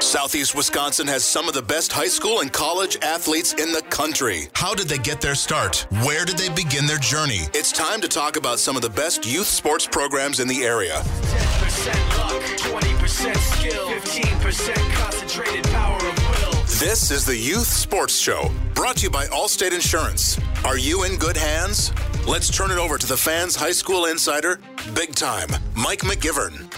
[0.00, 4.48] Southeast Wisconsin has some of the best high school and college athletes in the country.
[4.54, 5.86] How did they get their start?
[6.04, 7.40] Where did they begin their journey?
[7.52, 11.02] It's time to talk about some of the best youth sports programs in the area.
[11.02, 16.62] 10% luck, 20% skill, 15% concentrated power of will.
[16.78, 20.38] This is the Youth Sports Show, brought to you by Allstate Insurance.
[20.64, 21.92] Are you in good hands?
[22.26, 24.60] Let's turn it over to the fans' high school insider,
[24.94, 26.72] big time, Mike McGivern.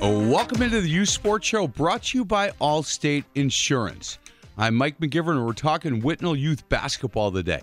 [0.00, 4.18] Welcome into the Youth Sports Show brought to you by Allstate Insurance.
[4.56, 7.60] I'm Mike McGivern, and we're talking Whitnall Youth Basketball today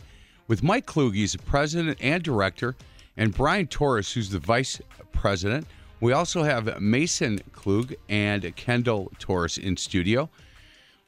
[0.47, 2.75] with Mike Kluge, he's the president and director,
[3.17, 4.79] and Brian Torres, who's the vice
[5.11, 5.65] president.
[5.99, 10.29] We also have Mason Klug and Kendall Torres in studio.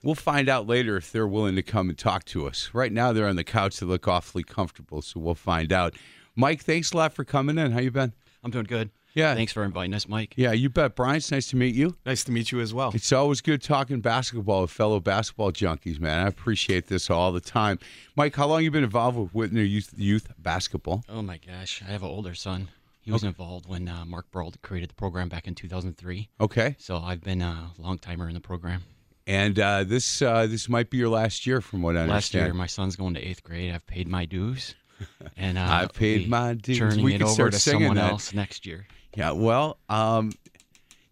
[0.01, 2.71] We'll find out later if they're willing to come and talk to us.
[2.73, 3.79] Right now, they're on the couch.
[3.79, 5.93] They look awfully comfortable, so we'll find out.
[6.35, 7.71] Mike, thanks a lot for coming in.
[7.71, 8.13] How you been?
[8.43, 8.89] I'm doing good.
[9.13, 9.33] Yeah.
[9.35, 10.33] Thanks for inviting us, Mike.
[10.37, 10.95] Yeah, you bet.
[10.95, 11.97] Brian, it's nice to meet you.
[12.05, 12.91] Nice to meet you as well.
[12.93, 16.25] It's always good talking basketball with fellow basketball junkies, man.
[16.25, 17.79] I appreciate this all the time.
[18.15, 21.03] Mike, how long you been involved with Whitnall Youth, youth basketball?
[21.09, 22.69] Oh my gosh, I have an older son.
[23.01, 26.29] He was involved when uh, Mark Brault created the program back in 2003.
[26.39, 26.75] Okay.
[26.77, 28.83] So I've been a long timer in the program.
[29.25, 32.41] And uh, this uh, this might be your last year, from what I Last understand.
[32.43, 33.73] Last year, my son's going to eighth grade.
[33.73, 34.75] I've paid my dues,
[35.37, 36.77] and uh, I've paid my dues.
[36.77, 38.11] Turning We it could over start to singing someone that.
[38.11, 38.85] else next year.
[39.15, 40.31] Yeah, well, um,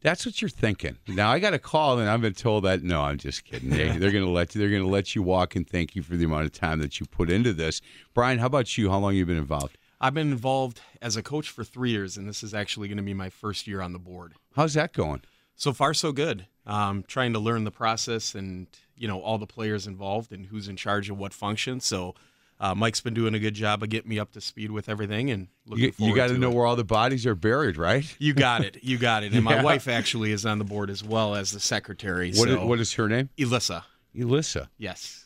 [0.01, 0.97] that's what you're thinking.
[1.07, 2.83] Now I got a call, and I've been told that.
[2.83, 3.69] No, I'm just kidding.
[3.69, 4.59] They, they're going to let you.
[4.59, 6.99] They're going to let you walk, and thank you for the amount of time that
[6.99, 7.81] you put into this.
[8.13, 8.89] Brian, how about you?
[8.89, 9.77] How long you been involved?
[9.99, 13.03] I've been involved as a coach for three years, and this is actually going to
[13.03, 14.33] be my first year on the board.
[14.55, 15.23] How's that going?
[15.55, 16.45] So far, so good.
[16.67, 20.67] Um, trying to learn the process and you know all the players involved and who's
[20.67, 21.79] in charge of what function.
[21.79, 22.13] So
[22.59, 25.29] uh, Mike's been doing a good job of getting me up to speed with everything,
[25.31, 26.55] and looking You, forward you got to to know it.
[26.55, 28.03] where all the bodies are buried, right?
[28.19, 28.77] You got it.
[28.83, 29.27] You got it.
[29.33, 29.39] And Yeah.
[29.57, 32.31] my wife actually is on the board as well as the secretary.
[32.33, 33.29] What is, so what is her name?
[33.37, 33.85] Elissa?
[34.15, 34.69] Elissa.
[34.77, 35.25] Yes.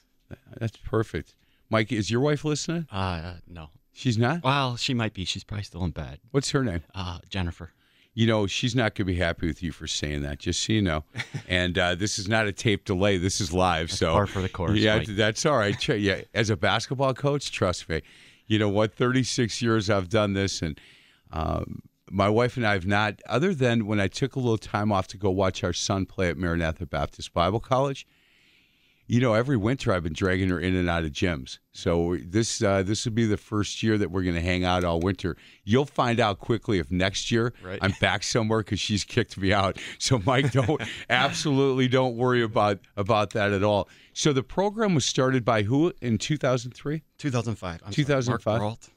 [0.57, 1.35] That's perfect.
[1.69, 2.87] Mike, is your wife listening?
[2.91, 3.69] Uh, no.
[3.93, 4.43] She's not.
[4.43, 5.25] Well, she might be.
[5.25, 6.19] She's probably still in bed.
[6.31, 6.83] What's her name?
[6.95, 7.71] Uh, Jennifer.
[8.13, 10.73] You know, she's not going to be happy with you for saying that, just so
[10.73, 11.03] you know.
[11.47, 13.17] And uh, this is not a tape delay.
[13.17, 13.91] This is live.
[13.91, 15.07] so par for the course, Yeah, Mike.
[15.07, 15.87] that's all right.
[15.87, 18.01] Yeah, as a basketball coach, trust me.
[18.47, 18.93] You know what?
[18.93, 20.79] 36 years I've done this, and
[21.31, 24.91] um, my wife and I have not, other than when I took a little time
[24.91, 28.05] off to go watch our son play at Maranatha Baptist Bible College.
[29.11, 31.59] You know, every winter I've been dragging her in and out of gyms.
[31.73, 34.85] So this uh, this will be the first year that we're going to hang out
[34.85, 35.35] all winter.
[35.65, 37.77] You'll find out quickly if next year Right.
[37.81, 39.77] I'm back somewhere because she's kicked me out.
[39.99, 43.89] So Mike, don't absolutely don't worry about about that at all.
[44.13, 47.81] So the program was started by who in 2003, 2005.
[47.85, 48.41] I'm 2005?
[48.43, 48.89] Sorry, Mark Brault.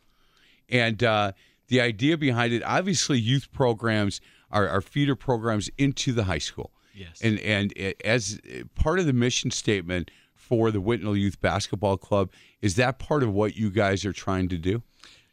[0.68, 1.32] and uh,
[1.66, 4.20] the idea behind it, obviously, youth programs
[4.52, 6.70] are, are feeder programs into the high school.
[6.94, 7.20] Yes.
[7.22, 7.72] And and
[8.04, 8.40] as
[8.74, 12.30] part of the mission statement for the Whitnall Youth Basketball Club,
[12.62, 14.82] is that part of what you guys are trying to do?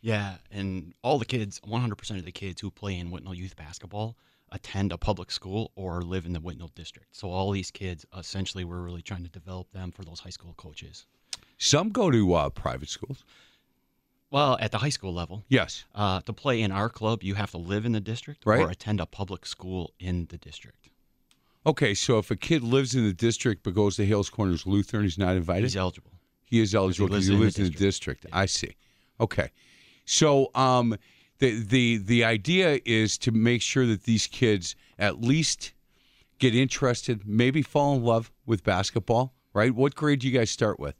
[0.01, 4.17] Yeah, and all the kids, 100% of the kids who play in Whitnall Youth Basketball
[4.51, 7.15] attend a public school or live in the Whitnall district.
[7.15, 10.53] So all these kids, essentially, we're really trying to develop them for those high school
[10.57, 11.05] coaches.
[11.59, 13.23] Some go to uh, private schools.
[14.31, 15.83] Well, at the high school level, Yes.
[15.93, 18.61] uh, to play in our club, you have to live in the district Right.
[18.61, 20.89] or attend a public school in the district.
[21.65, 25.03] Okay, so if a kid lives in the district but goes to Hales Corners Lutheran,
[25.03, 25.63] he's not invited.
[25.63, 26.11] He's eligible.
[26.45, 28.25] He is eligible because he lives in the district.
[28.33, 28.75] I see.
[29.19, 29.51] Okay,
[30.05, 30.95] so um,
[31.37, 35.73] the the the idea is to make sure that these kids at least
[36.39, 39.33] get interested, maybe fall in love with basketball.
[39.53, 39.73] Right?
[39.73, 40.95] What grade do you guys start with?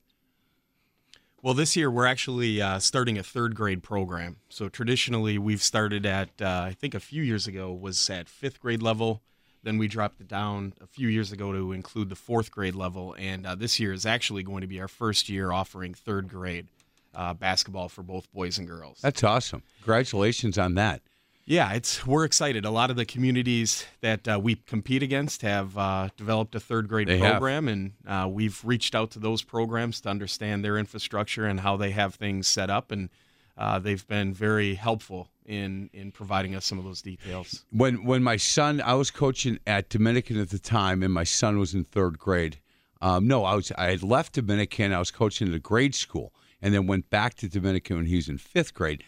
[1.41, 4.37] Well, this year we're actually uh, starting a third grade program.
[4.49, 8.59] So traditionally, we've started at uh, I think a few years ago was at fifth
[8.59, 9.23] grade level.
[9.63, 13.15] Then we dropped it down a few years ago to include the fourth grade level,
[13.19, 16.67] and uh, this year is actually going to be our first year offering third grade
[17.13, 18.99] uh, basketball for both boys and girls.
[19.01, 19.63] That's awesome.
[19.79, 21.01] Congratulations on that.
[21.45, 22.65] Yeah, it's we're excited.
[22.65, 26.87] A lot of the communities that uh, we compete against have uh, developed a third
[26.87, 27.33] grade They have.
[27.33, 31.77] program, and uh, we've reached out to those programs to understand their infrastructure and how
[31.77, 32.91] they have things set up.
[32.91, 33.09] And
[33.57, 37.65] uh, they've been very helpful in in providing us some of those details.
[37.71, 41.59] When when my son, I was coaching at Dominican at the time, and my son
[41.59, 42.59] was in third grade.
[43.01, 44.93] Um, no, I was I had left Dominican.
[44.93, 48.15] I was coaching at a grade school, and then went back to Dominican when he
[48.15, 49.03] was in fifth grade.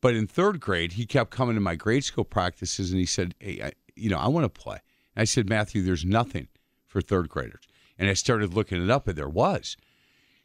[0.00, 3.34] But in third grade, he kept coming to my grade school practices, and he said,
[3.38, 4.78] "Hey, I, you know, I want to play."
[5.14, 6.48] And I said, "Matthew, there's nothing
[6.86, 7.64] for third graders."
[7.98, 9.76] And I started looking it up, and there was.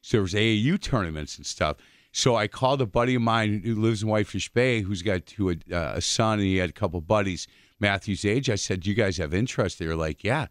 [0.01, 1.77] So there was AAU tournaments and stuff.
[2.13, 5.93] So I called a buddy of mine who lives in Whitefish Bay, who's got uh,
[5.95, 7.47] a son, and he had a couple buddies
[7.79, 8.49] Matthew's age.
[8.49, 10.47] I said, "Do you guys have interest?" They were like, "Yeah."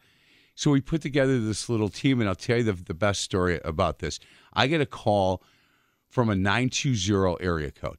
[0.55, 3.61] So we put together this little team, and I'll tell you the, the best story
[3.65, 4.19] about this.
[4.53, 5.43] I get a call
[6.09, 7.99] from a 920 area code.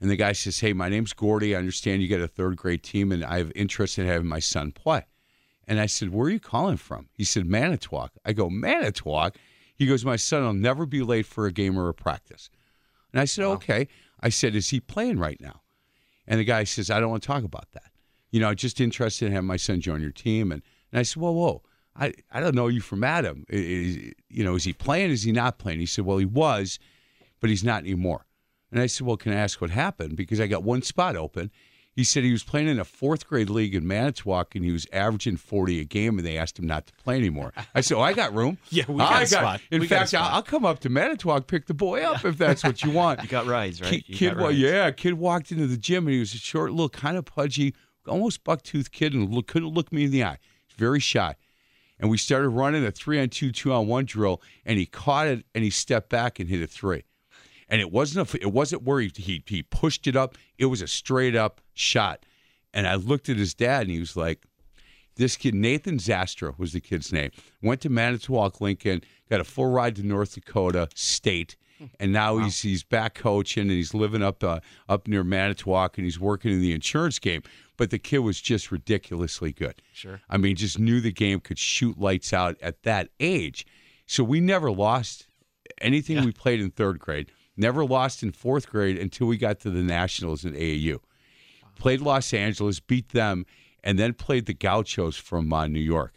[0.00, 1.54] And the guy says, Hey, my name's Gordy.
[1.54, 4.40] I understand you got a third grade team, and I have interest in having my
[4.40, 5.04] son play.
[5.68, 7.08] And I said, Where are you calling from?
[7.12, 8.10] He said, Manitowoc.
[8.24, 9.36] I go, Manitowoc?
[9.76, 12.50] He goes, My son will never be late for a game or a practice.
[13.12, 13.88] And I said, Okay.
[14.20, 15.62] I said, Is he playing right now?
[16.26, 17.90] And the guy says, I don't want to talk about that.
[18.30, 20.52] You know, just interested in having my son join your team.
[20.52, 21.62] And, and I said, Whoa, whoa.
[21.94, 23.44] I, I don't know you from Adam.
[23.48, 25.10] Is, you know, is he playing?
[25.10, 25.80] Is he not playing?
[25.80, 26.78] He said, Well, he was,
[27.40, 28.26] but he's not anymore.
[28.70, 30.16] And I said, Well, can I ask what happened?
[30.16, 31.50] Because I got one spot open.
[31.94, 34.86] He said he was playing in a fourth grade league in Manitowoc and he was
[34.94, 37.52] averaging 40 a game and they asked him not to play anymore.
[37.74, 38.56] I said, Oh, I got room.
[38.70, 39.60] Yeah, we got I a spot.
[39.70, 40.14] In We got fact.
[40.14, 43.22] I'll, I'll come up to Manitowoc, pick the boy up if that's what you want.
[43.22, 43.90] You got rides, right?
[43.90, 46.70] Kid, You kid got yeah, kid walked into the gym and he was a short,
[46.70, 47.74] little, kind of pudgy,
[48.08, 50.38] almost buck-toothed kid and look, couldn't look me in the eye.
[50.76, 51.36] Very shy.
[51.98, 56.08] And we started running a three-on-two, two-on-one drill, and he caught it and he stepped
[56.08, 57.04] back and hit a three.
[57.72, 60.36] And it wasn't a, it wasn't where he, he he pushed it up.
[60.58, 62.26] It was a straight up shot.
[62.74, 64.44] And I looked at his dad and he was like,
[65.16, 67.30] this kid, Nathan Zastra was the kid's name,
[67.62, 71.56] went to Manitowoc Lincoln, got a full ride to North Dakota State,
[71.98, 76.04] and now he's he's back coaching and he's living up uh, up near Manitowoc and
[76.04, 77.42] he's working in the insurance game.
[77.78, 79.80] But the kid was just ridiculously good.
[79.94, 80.20] Sure.
[80.28, 83.66] I mean, just knew the game could shoot lights out at that age.
[84.06, 85.26] So we never lost
[85.80, 87.32] anything we played in third grade.
[87.56, 90.98] Never lost in fourth grade until we got to the Nationals in AAU.
[91.76, 93.44] Played Los Angeles, beat them,
[93.84, 96.14] and then played the Gauchos from uh, New York.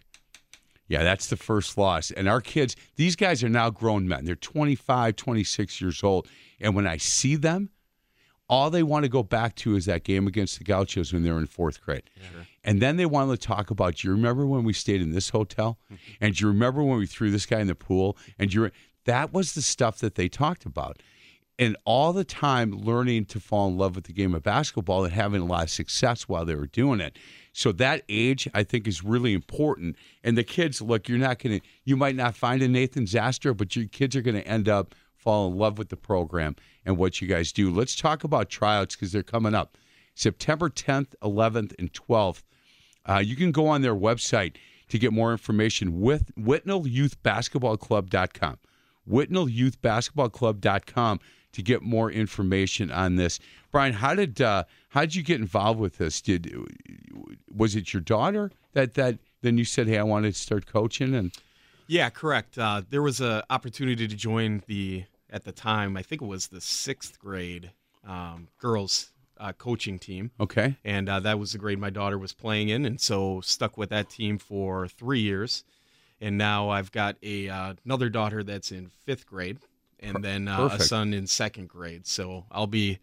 [0.87, 2.11] Yeah, that's the first loss.
[2.11, 4.25] And our kids, these guys are now grown men.
[4.25, 6.27] They're 25, 26 years old.
[6.61, 7.69] And when I see them,
[8.47, 11.31] all they want to go back to is that game against the Gauchos when they
[11.31, 12.03] were in fourth grade.
[12.63, 15.29] And then they want to talk about, do you remember when we stayed in this
[15.29, 15.79] hotel?
[16.21, 18.15] And do you remember when we threw this guy in the pool?
[18.37, 18.69] And you
[19.05, 21.01] that was the stuff that they talked about.
[21.57, 25.13] And all the time learning to fall in love with the game of basketball and
[25.13, 27.17] having a lot of success while they were doing it.
[27.53, 29.95] So that age, I think, is really important.
[30.21, 33.55] And the kids, look, you're not going to, you might not find a Nathan Zastra,
[33.55, 36.97] but your kids are going to end up fall in love with the program and
[36.97, 37.71] what you guys do.
[37.71, 39.77] Let's talk about tryouts because they're coming up
[40.13, 42.43] September 10th, 11th, and 12th.
[43.07, 44.55] Uh, you can go on their website
[44.89, 48.57] to get more information with WhitnallYouthBasketballClub.com.
[49.09, 51.19] WhitnallYouthBasketballClub.com
[51.55, 53.39] to get more information on this.
[53.71, 56.21] Brian, how did uh, how did you get involved with this?
[56.21, 56.53] Did
[57.53, 61.15] was it your daughter that that then you said, "Hey, I wanted to start coaching"?
[61.15, 61.31] And
[61.87, 62.57] Yeah, correct.
[62.57, 65.97] Uh, there was an opportunity to join the at the time.
[65.97, 67.71] I think it was the sixth grade
[68.05, 72.33] um, girls uh, coaching team, okay, and uh, that was the grade my daughter was
[72.33, 75.63] playing in, and so stuck with that team for three years.
[76.21, 79.57] And now I've got a uh, another daughter that's in fifth grade,
[79.99, 82.05] and then uh, a son in second grade.
[82.05, 82.99] So I'll be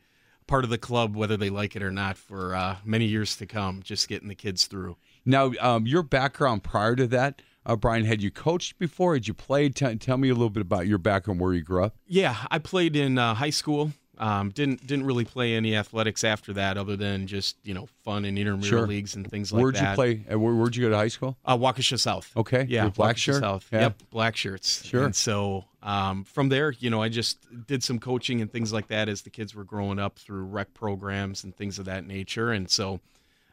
[0.47, 3.47] part of the club, whether they like it or not, for uh, many years to
[3.47, 3.83] come.
[3.83, 4.97] Just getting the kids through.
[5.25, 9.15] now um, your background prior to that, uh, Brian, had you coached before?
[9.15, 9.77] Had you played?
[9.77, 11.97] T- tell me a little bit about your background, where you grew up.
[12.07, 13.93] Yeah, I played in uh, high school.
[14.23, 18.25] Um, didn't didn't really play any athletics after that, other than just you know fun
[18.25, 18.87] and intramural Sure.
[18.87, 19.91] leagues and things like Where'd that.
[19.91, 20.25] you play?
[20.33, 21.37] uh, Where, where'd you go to high school?
[21.45, 22.31] Uh, Waukesha South.
[22.37, 23.41] Okay, Yeah, with black Waukesha shirt?
[23.43, 23.69] South.
[23.73, 23.81] Yeah.
[23.81, 24.85] Yep, black shirts.
[24.87, 25.05] Sure.
[25.07, 28.87] And so um, from there, you know, I just did some coaching and things like
[28.89, 32.53] that as the kids were growing up through rec programs and things of that nature.
[32.53, 33.01] And so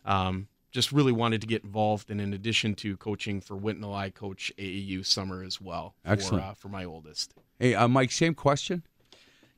[0.05, 2.11] um, just really wanted to get involved.
[2.11, 5.95] And in addition to coaching for Whitnall, I coach AAU summer as well.
[6.05, 6.43] Excellent.
[6.43, 7.33] For, uh, for my oldest.
[7.57, 8.83] Hey, uh, Mike, same question.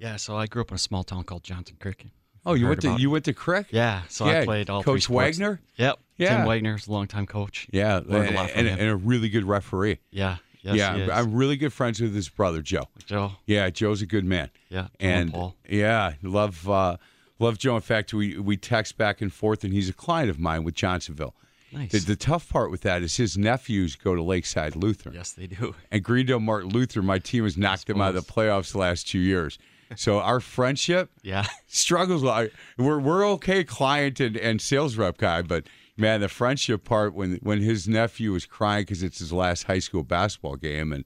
[0.02, 2.08] Yeah, so I grew up in a small town called Johnson Creek.
[2.44, 3.68] Oh, you went to you went to Crick?
[3.70, 5.08] Yeah, so Yeah, I played all Coach.
[5.08, 5.62] Wagner?
[5.78, 6.00] Yep.
[6.18, 6.38] Yeah.
[6.38, 7.68] Tim Wagner's a longtime coach.
[7.72, 10.00] Yeah, Learned a lot and, and, and a really good referee.
[10.10, 10.38] Yeah.
[10.64, 11.08] Yes, yeah.
[11.12, 12.86] I'm really good friends with his brother Joe.
[13.06, 13.34] Joe.
[13.46, 14.50] Yeah, Joe's a good man.
[14.70, 15.56] Yeah, and and Paul.
[15.68, 16.98] yeah, love uh,
[17.40, 17.76] love Joe.
[17.76, 20.76] In fact, we we text back and forth, and he's a client of mine with
[20.76, 21.36] Johnsonville.
[21.72, 21.92] Nice.
[21.92, 25.16] The, the tough part with that is his nephews go to Lakeside Lutheran.
[25.16, 25.74] Yes, they do.
[25.90, 29.08] And Greendale Martin Luther, my team has knocked them out of the playoffs the last
[29.08, 29.58] two years.
[29.96, 31.46] So our friendship Yeah.
[31.68, 32.24] struggles.
[32.24, 32.48] a lot.
[32.78, 35.68] We're we're okay, client and, and sales rep guy, but
[35.98, 39.80] man, the friendship part when when his nephew was crying because it's his last high
[39.80, 41.06] school basketball game, and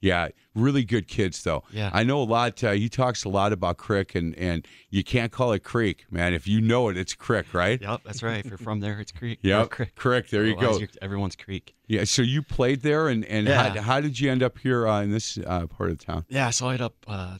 [0.00, 1.64] yeah, really good kids though.
[1.72, 1.90] Yeah.
[1.92, 2.62] I know a lot.
[2.62, 6.34] Uh, he talks a lot about Crick, and and you can't call it Creek, man.
[6.34, 7.80] If you know it, it's Crick, right?
[7.80, 8.38] Yep, that's right.
[8.44, 9.38] If you're from there, it's Creek.
[9.42, 9.94] Yep, Crick.
[9.96, 10.28] Crick.
[10.28, 10.80] There you Otherwise, go.
[10.80, 11.74] you're- Everyone's Creek.
[11.88, 12.04] Yeah.
[12.04, 13.70] So you played there, and and Yeah.
[13.74, 16.24] how, how did you end up here uh, in this uh, part of town?
[16.28, 17.38] Yeah, so I had up uh,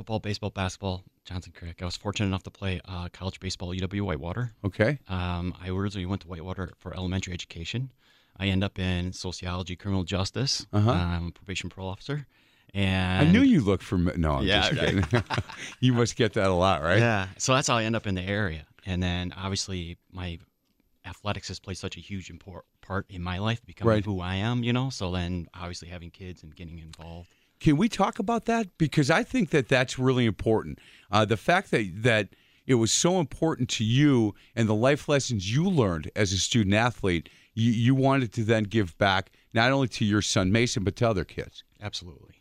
[0.00, 1.82] football, baseball, basketball, Johnson Creek.
[1.82, 4.52] I was fortunate enough to play uh, college baseball at UW Whitewater.
[4.64, 4.98] Okay.
[5.08, 7.92] Um, I originally went to Whitewater for elementary education.
[8.38, 10.66] I end up in sociology, criminal justice.
[10.72, 10.90] Uh-huh.
[10.90, 12.26] I'm a probation parole officer.
[12.72, 14.36] And I knew you looked for no.
[14.36, 15.44] I'm Yeah, just right.
[15.80, 16.98] you must get that a lot, right?
[17.00, 17.26] Yeah.
[17.36, 18.64] So that's how I end up in the area.
[18.86, 20.38] And then obviously my
[21.04, 24.04] athletics has played such a huge import, part in my life, becoming Right.
[24.04, 24.88] who I am, you know?
[24.88, 27.34] So then obviously having kids and getting involved.
[27.60, 28.66] Can we talk about that?
[28.78, 30.78] Because I think that that's really important.
[31.10, 32.30] Uh, the fact that that
[32.66, 36.74] it was so important to you and the life lessons you learned as a student
[36.74, 40.96] athlete, you, you wanted to then give back not only to your son Mason but
[40.96, 41.64] to other kids.
[41.82, 42.36] Absolutely.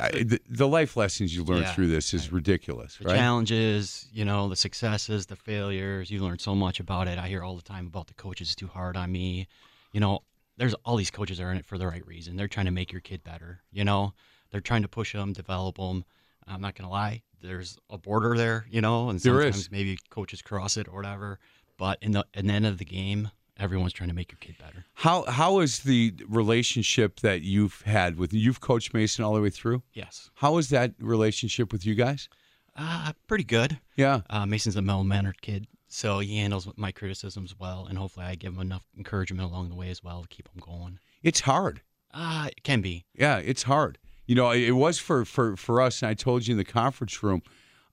[0.00, 1.72] I, the, the life lessons you learned Yeah.
[1.72, 3.16] through this is ridiculous, The right?
[3.16, 6.10] challenges, you know, the successes, the failures.
[6.10, 7.18] You learn so much about it.
[7.18, 9.48] I hear all the time about the coaches too hard on me.
[9.92, 10.20] You know,
[10.60, 12.36] there's all these coaches are in it for the right reason.
[12.36, 13.62] They're trying to make your kid better.
[13.72, 14.12] You know,
[14.50, 16.04] they're trying to push them, develop them.
[16.46, 17.22] I'm not gonna lie.
[17.42, 19.70] There's a border there, you know, and There sometimes is.
[19.70, 21.38] maybe coaches cross it or whatever.
[21.78, 24.56] But in the in the end of the game, everyone's trying to make your kid
[24.58, 24.84] better.
[24.94, 29.50] How how is the relationship that you've had with you've coached Mason all the way
[29.50, 29.82] through?
[29.94, 30.30] Yes.
[30.34, 32.28] How is that relationship with you guys?
[32.76, 33.78] Uh, pretty good.
[33.96, 34.20] Yeah.
[34.28, 38.36] Uh, Mason's a well mannered kid, so he handles my criticisms well, and hopefully I
[38.36, 41.00] give him enough encouragement along the way as well to keep him going.
[41.24, 41.82] It's hard.
[42.14, 43.04] Uh, it can be.
[43.12, 43.98] Yeah, it's hard.
[44.24, 47.20] You know, it was for for for us, and I told you in the conference
[47.24, 47.42] room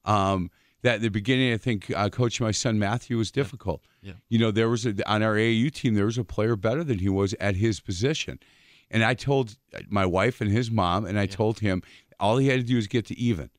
[0.05, 0.51] um,
[0.83, 3.81] that at the beginning, I think uh, coaching my son Matthew was difficult.
[4.03, 4.13] Yeah.
[4.29, 6.99] You know, there was a, on our AAU team, there was a player better than
[6.99, 8.39] he was at his position,
[8.91, 9.57] and I told
[9.89, 11.81] my wife and his mom, and I told him
[12.19, 13.49] all he had to do is get to even.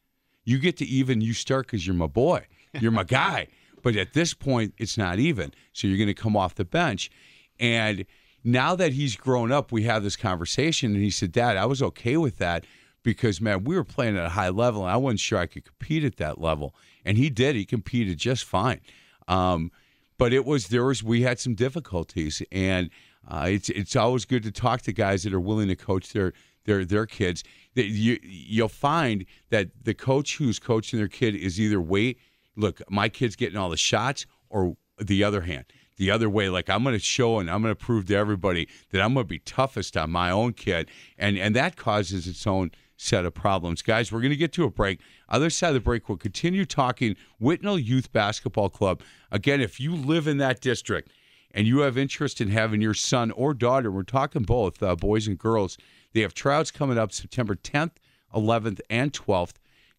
[0.45, 2.47] You get to even, you start because you're my boy,
[2.80, 3.49] you're my guy.
[3.88, 5.54] But at this point, it's not even.
[5.73, 7.11] So you're going to come off the bench,
[7.59, 8.04] and
[8.45, 11.83] now that he's grown up, we have this conversation, and he said, "Dad, I was
[11.83, 12.66] okay with that."
[13.02, 15.64] Because man, we were playing at a high level, and I wasn't sure I could
[15.64, 16.75] compete at that level.
[17.02, 18.83] And he did; he competed just fine.
[19.26, 19.73] Um,
[20.18, 22.90] but it was there was we had some difficulties, and
[23.26, 26.35] uh, it's it's always good to talk to guys that are willing to coach their
[26.66, 27.42] their their kids.
[27.75, 32.18] That you you'll find that the coach who's coaching their kid is either wait,
[32.59, 35.65] look, my kid's getting all the shots, or the other hand,
[35.97, 36.49] the other way.
[36.49, 39.25] Like I'm going to show and I'm going to prove to everybody that I'm going
[39.25, 43.33] to be toughest on my own kid, and and that causes its own set of
[43.33, 43.81] problems.
[43.81, 45.00] Guys, we're going to get to a break.
[45.29, 49.03] Other side of the break, we'll continue talking Whitnall Youth Basketball Club.
[49.31, 51.12] Again, if you live in that district
[51.53, 55.29] and you have interest in having your son or daughter, we're talking both uh, boys
[55.29, 55.79] and girls.
[56.12, 57.93] They have tryouts coming up September 10th,
[58.35, 59.55] 11th, and 12th.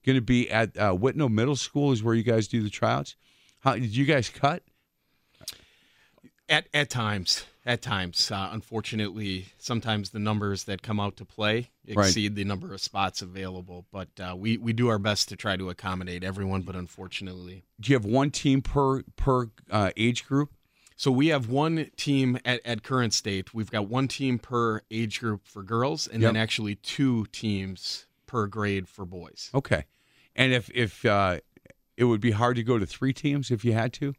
[0.06, 3.16] Going to be at uh, Whitnall Middle School is where you guys do the tryouts.
[3.60, 4.64] How did you guys cut?
[6.48, 11.70] At at times, at times, uh, unfortunately, sometimes the numbers that come out to play
[11.94, 12.08] Right.
[12.08, 13.86] exceed the number of spots available.
[13.92, 16.62] But uh, we we do our best to try to accommodate everyone.
[16.64, 20.52] But unfortunately, Do you have one team per per uh, age group?
[20.96, 23.54] so we have one team at, at current state.
[23.54, 28.46] We've got one team per age group for girls, and then actually two teams per
[28.46, 29.50] grade for boys.
[29.56, 29.86] Okay.
[30.36, 31.40] And if if uh,
[31.98, 34.14] it would be hard to go to three teams if you had to.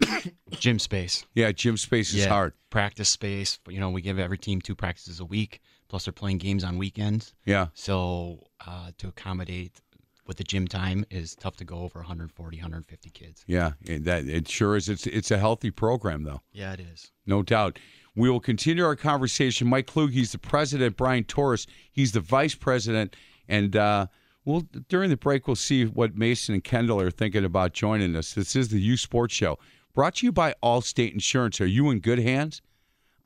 [0.50, 1.24] Gym space.
[1.34, 2.54] Yeah, gym space is Yeah, hard.
[2.70, 3.58] Practice space.
[3.68, 5.60] You know, we give every team two practices a week.
[5.88, 7.34] Plus, they're playing games on weekends.
[7.44, 7.68] Yeah.
[7.74, 9.80] So uh, to accommodate
[10.26, 13.44] with the gym time is tough to go over 140, 150 kids.
[13.46, 14.88] Yeah, that it sure is.
[14.88, 16.40] It's it's a healthy program though.
[16.52, 17.12] Yeah, it is.
[17.26, 17.78] No doubt.
[18.16, 19.68] We will continue our conversation.
[19.68, 20.96] Mike Klug, he's the president.
[20.96, 23.14] Brian Torres, he's the vice president.
[23.48, 24.06] And uh,
[24.44, 28.34] we'll during the break, we'll see what Mason and Kendall are thinking about joining us.
[28.34, 29.58] This is the Youth Sports Show,
[29.94, 31.60] brought to you by Allstate Insurance.
[31.60, 32.62] Are you in good hands?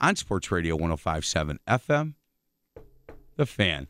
[0.01, 2.15] On Sports Radio 105.7 FM,
[3.37, 3.87] The Fan.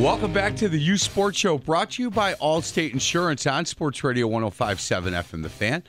[0.00, 4.02] Welcome back to the Youth Sports Show, brought to you by Allstate Insurance on Sports
[4.02, 5.82] Radio 1057 FM The Fan.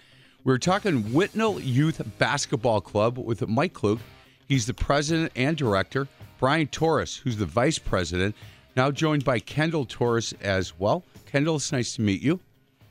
[0.44, 4.02] We're talking Whitnall Youth Basketball Club with Mike Klug.
[4.50, 6.10] He's the president and director.
[6.40, 8.36] Brian Torres, who's the vice president.
[8.76, 11.06] Now joined by Kendall Torres as well.
[11.26, 12.42] Kendall, it's nice to meet you.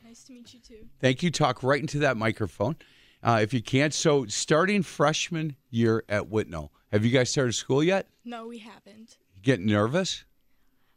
[0.03, 0.87] Nice to meet you too.
[1.03, 1.31] Thank you.
[1.31, 2.77] Talk right into that microphone
[3.23, 3.91] uh, if you can.
[3.91, 8.07] So, starting freshman year at Whitnall, have you guys started school yet?
[8.25, 9.19] No, we haven't.
[9.43, 10.25] Getting nervous?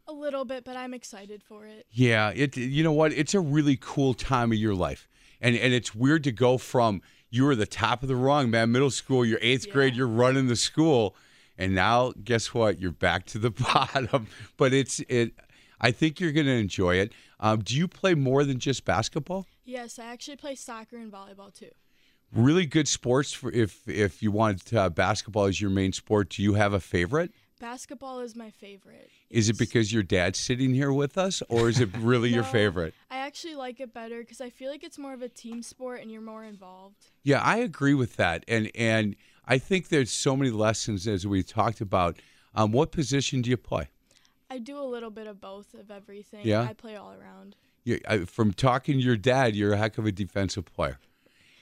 [0.07, 1.85] A little bit, but I'm excited for it.
[1.91, 2.57] Yeah, it.
[2.57, 3.13] You know what?
[3.13, 5.07] It's a really cool time of your life,
[5.39, 7.01] and and it's weird to go from
[7.33, 8.71] you were the top of the rung, man.
[8.71, 11.15] Middle school, you're eighth grade, you're running the school,
[11.57, 12.79] and now guess what?
[12.79, 14.27] You're back to the bottom.
[14.55, 15.33] But it's it.
[15.81, 17.11] I think you're going to enjoy it.
[17.39, 19.47] Um, do you play more than just basketball?
[19.65, 21.71] Yes, I actually play soccer and volleyball too.
[22.31, 23.33] Really good sports.
[23.33, 26.79] For if if you wanted uh, basketball as your main sport, do you have a
[26.79, 27.31] favorite?
[27.63, 29.09] Basketball is my favorite.
[29.29, 32.93] Is it because your dad's sitting here with us, or is it really your favorite?
[33.09, 36.01] I actually like it better because I feel like it's more of a team sport
[36.01, 37.05] and you're more involved.
[37.23, 39.15] Yeah, I agree with that, and and
[39.47, 42.19] I think there's so many lessons as we talked about.
[42.53, 43.87] Um, what position do you play?
[44.49, 46.45] I do a little bit of both of everything.
[46.45, 46.63] Yeah?
[46.63, 47.55] I play all around.
[47.85, 50.99] You, I, from talking to your dad, you're a heck of a defensive player.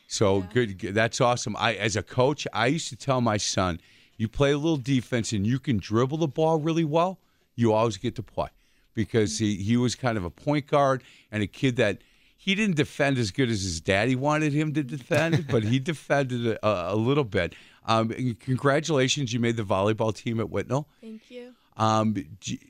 [0.08, 0.96] So good, good.
[0.96, 1.56] That's awesome.
[1.58, 3.80] I, as a coach, I used to tell my son,
[4.22, 7.18] you play a little defense and you can dribble the ball really well.
[7.56, 8.50] You always get to play
[8.94, 11.02] because he, he was kind of a point guard
[11.32, 11.98] and a kid that
[12.38, 16.46] he didn't defend as good as his daddy wanted him to defend, but he defended
[16.46, 17.56] a, a little bit.
[17.88, 18.10] Um,
[18.40, 20.86] congratulations, you made the volleyball team at Whitnall.
[21.02, 21.56] Thank you.
[21.78, 22.16] Um,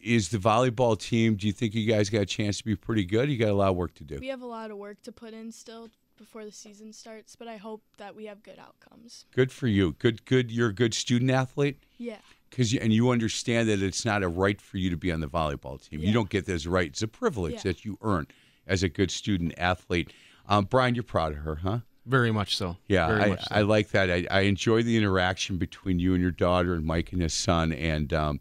[0.01, 1.35] is the volleyball team?
[1.35, 3.29] Do you think you guys got a chance to be pretty good?
[3.29, 4.19] You got a lot of work to do.
[4.21, 7.47] We have a lot of work to put in still before the season starts, but
[7.47, 9.25] I hope that we have good outcomes.
[9.35, 9.93] Good for you.
[9.99, 10.51] Good, good.
[10.51, 11.77] You're a good student athlete.
[11.97, 12.17] Yeah.
[12.49, 15.21] Because you, and you understand that it's not a right for you to be on
[15.21, 16.01] the volleyball team.
[16.01, 16.87] You don't get this right.
[16.87, 17.61] It's a privilege Yeah.
[17.63, 18.27] that you earn
[18.67, 20.11] as a good student athlete.
[20.47, 21.79] Um, Brian, you're proud of her, huh?
[22.05, 22.77] Very much so.
[22.87, 23.55] Yeah, Very I, much so.
[23.55, 24.09] I like that.
[24.09, 27.71] I, I enjoy the interaction between you and your daughter and Mike and his son.
[27.71, 28.39] And, um,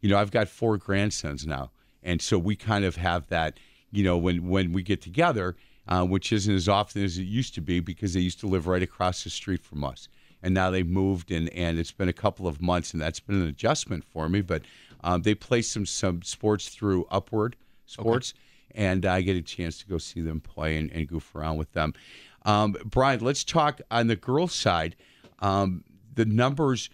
[0.00, 1.70] you know, I've got four grandsons now.
[2.02, 3.58] And so we kind of have that,
[3.92, 5.54] you know, when, when we get together,
[5.88, 8.66] uh, which isn't as often as it used to be because they used to live
[8.66, 10.08] right across the street from us.
[10.42, 13.40] And now they've moved, and, and it's been a couple of months, and that's been
[13.40, 14.42] an adjustment for me.
[14.42, 14.62] But
[15.02, 18.34] um, they play some, some sports through Upward Sports,
[18.74, 21.72] and I get a chance to go see them play and, and goof around with
[21.72, 21.94] them.
[22.44, 24.96] Um, Brian, let's talk on the girls' side.
[25.38, 25.82] Um,
[26.14, 26.90] the numbers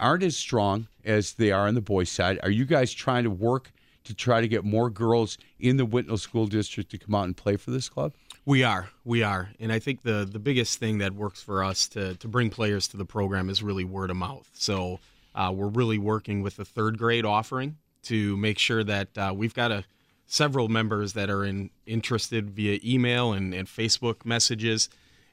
[0.00, 2.38] aren't as strong as they are on the boys' side.
[2.42, 3.72] Are you guys trying to work
[4.04, 7.36] to try to get more girls in the Whitnall School District to come out and
[7.36, 8.14] play for this club?
[8.46, 11.88] We are, we are, and I think the the biggest thing that works for us
[11.88, 14.50] to to bring players to the program is really word of mouth.
[14.52, 15.00] So
[15.34, 19.54] uh, we're really working with the third grade offering to make sure that uh, we've
[19.54, 19.84] got a
[20.26, 24.90] several members that are in interested via email and, and Facebook messages,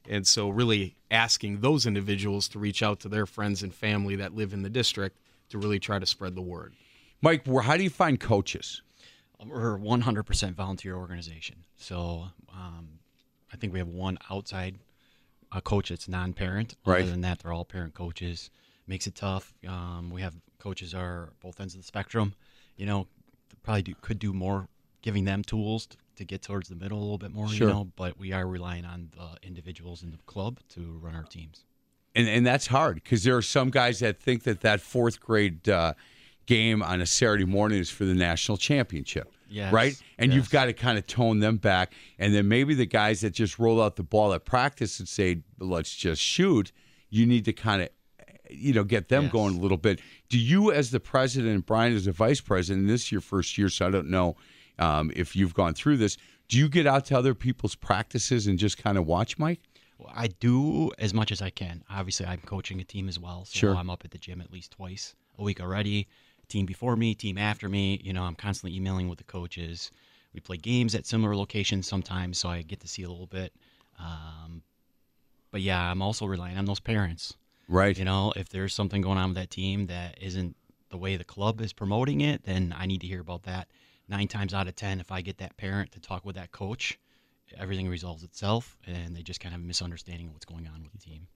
[0.07, 4.33] and so really asking those individuals to reach out to their friends and family that
[4.33, 5.17] live in the district
[5.49, 6.73] to really try to spread the word.
[7.21, 8.81] Mike, where- how do you find coaches?
[9.45, 11.65] We're 100% volunteer organization.
[11.75, 12.99] So um,
[13.53, 14.77] I think we have one outside
[15.51, 16.75] uh, coach that's non-parent.
[16.85, 17.01] Right.
[17.01, 18.49] Other than that, they're all parent coaches.
[18.87, 19.53] Makes it tough.
[19.67, 22.33] Um, we have coaches are both ends of the spectrum.
[22.77, 23.07] You know,
[23.63, 24.67] probably do, could do more,
[25.01, 27.47] giving them tools to, to get towards the middle a little bit more.
[27.47, 27.67] Sure.
[27.67, 31.23] You know, but we are relying on the individuals in the club to run our
[31.23, 31.63] teams.
[32.15, 35.67] and and that's hard because there are some guys that think that that fourth grade
[35.69, 35.93] uh,
[36.45, 39.31] game on a Saturday morning is for the national championship.
[39.51, 42.85] Yes, Right, and you've got to kind of tone them back, and then maybe the
[42.85, 46.71] guys that just roll out the ball at practice and say, "Let's just shoot."
[47.09, 47.89] You need to kind of,
[48.49, 49.31] you know, get them Yes.
[49.33, 49.99] going a little bit.
[50.29, 53.57] Do you, as the president, Brian as the vice president, and this is your first
[53.57, 54.37] year, so I don't know
[54.79, 56.15] um, if you've gone through this.
[56.47, 59.59] Do you get out to other people's practices and just kind of watch, Mike?
[59.97, 61.83] Well, I do as much as I can.
[61.89, 63.75] Obviously, I'm coaching a team as well, so Sure.
[63.75, 66.07] I'm up at the gym at least twice a week already.
[66.51, 68.01] Team before me, team after me.
[68.03, 69.89] You know, I'm constantly emailing with the coaches.
[70.33, 73.53] We play games at similar locations sometimes, so I get to see a little bit.
[73.97, 74.61] Um,
[75.51, 77.37] but yeah, I'm also relying on those parents.
[77.69, 77.97] Right.
[77.97, 80.57] You know, if there's something going on with that team that isn't
[80.89, 83.69] the way the club is promoting it, then I need to hear about that.
[84.09, 86.99] Nine times out of ten, if I get that parent to talk with that coach,
[87.57, 90.83] everything resolves itself, and they just kind of have a misunderstanding of what's going on
[90.83, 91.27] with the team.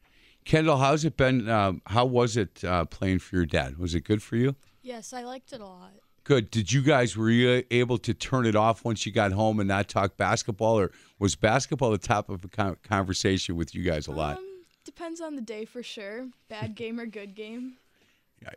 [0.44, 1.50] Kendall, how's it been?
[1.50, 3.78] Um, how was it uh, playing for your dad?
[3.78, 4.56] Was it good for you?
[4.86, 5.94] Yes, I liked it a lot.
[6.24, 6.52] Good.
[6.52, 9.68] Did you guys were you able to turn it off once you got home and
[9.68, 14.12] not talk basketball, or was basketball the top of a conversation with you guys a
[14.12, 14.38] lot?
[14.38, 14.46] Um,
[14.84, 16.28] depends on the day for sure.
[16.50, 17.78] Bad game or good game.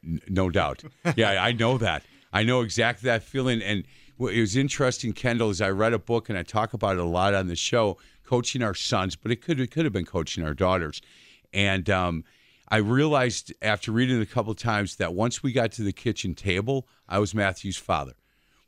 [0.05, 0.85] N- No doubt.
[1.17, 2.03] Yeah, I know that.
[2.31, 3.63] I know exactly that feeling.
[3.63, 3.85] And
[4.19, 7.01] what it was interesting, Kendall, is I read a book and I talk about it
[7.01, 10.05] a lot on the show, coaching our sons, but it could it could have been
[10.05, 11.01] coaching our daughters.
[11.55, 12.25] And um,
[12.71, 15.93] I realized after reading it a couple of times that once we got to the
[15.93, 18.13] kitchen table, I was Matthew's father.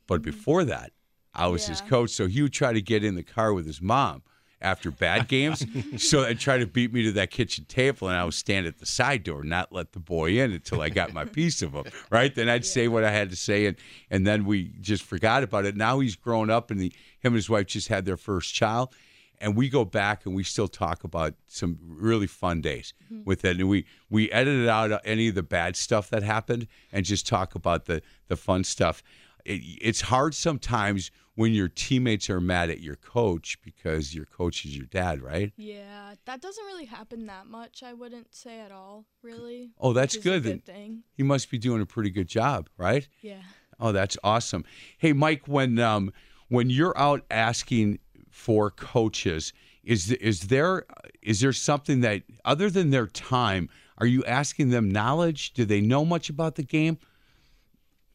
[0.07, 0.31] but mm-hmm.
[0.31, 0.93] before that,
[1.35, 1.89] I was his Yeah.
[1.89, 2.11] coach.
[2.11, 4.23] So he would try to get in the car with his mom
[4.63, 5.65] after bad games,
[5.97, 8.79] so and try to beat me to that kitchen table, and I would stand at
[8.79, 11.85] the side door, not let the boy in until I got my piece of him.
[12.11, 12.35] Right?
[12.35, 13.77] Then I'd say what I had to say, and
[14.11, 15.77] and then we just forgot about it.
[15.77, 18.93] Now he's grown up, and the, him and his wife just had their first child.
[19.41, 22.93] And we go back and we still talk about some really fun days
[23.25, 23.59] with it.
[23.59, 27.55] And we, we edited out any of the bad stuff that happened and just talk
[27.55, 29.03] about the, the fun stuff.
[29.47, 34.67] It, it's hard sometimes when your teammates are mad at your coach because your coach
[34.67, 35.53] is your dad, right?
[35.57, 37.83] Yeah, that doesn't really happen that much.
[37.83, 39.71] I wouldn't say at all, really.
[39.81, 40.43] Oh, that's good.
[40.43, 41.03] good thing.
[41.15, 43.09] He must be doing a pretty good job, right?
[43.23, 43.41] Yeah.
[43.79, 44.67] Oh, that's awesome.
[44.99, 46.13] Hey, Mike, when um,
[46.49, 48.01] when you're out asking
[48.31, 50.87] for coaches, is is there
[51.23, 55.53] is there something that other than their time, are you asking them knowledge?
[55.53, 56.99] Do they know much about the game?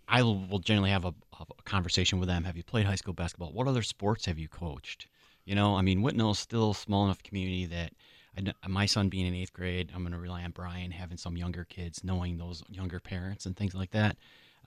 [0.07, 2.43] I will generally have a, a conversation with them.
[2.43, 3.51] Have you played high school basketball?
[3.51, 5.07] What other sports have you coached?
[5.45, 7.91] You know, I mean, Whitnall is still a small enough community that
[8.37, 11.37] I my son being in eighth grade, I'm going to rely on Brian having some
[11.37, 14.17] younger kids, knowing those younger parents and things like that.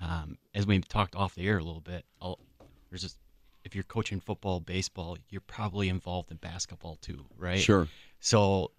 [0.01, 2.39] Um, as we talked off the air a little bit, I'll,
[2.89, 3.19] there's just
[3.69, 7.61] if you're coaching football, baseball, you're probably involved in basketball too, right?
[7.61, 7.87] Sure.
[8.19, 8.73] So,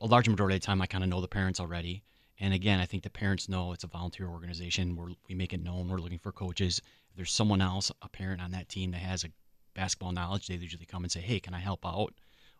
[0.00, 2.04] a large majority of the time, I kind of know the parents already.
[2.38, 4.96] And again, I think the parents know it's a volunteer organization.
[4.96, 6.80] We're, we make it known we're looking for coaches.
[7.10, 9.28] If there's someone else, a parent on that team that has a
[9.74, 12.12] basketball knowledge, they usually come and say, "Hey, can I help out?"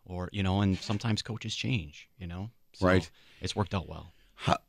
[0.05, 2.09] Or you know, and sometimes coaches change.
[2.17, 3.09] You know, So Right.
[3.41, 4.13] It's worked out well.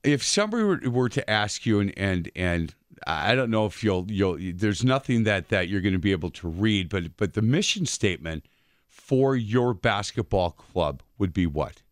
[0.03, 2.75] If somebody were, were to ask you, and and and
[3.07, 6.31] I don't know if you'll you'll there's nothing that that you're going to be able
[6.31, 8.47] to read, but but the mission statement
[8.87, 11.83] for your basketball club would be what?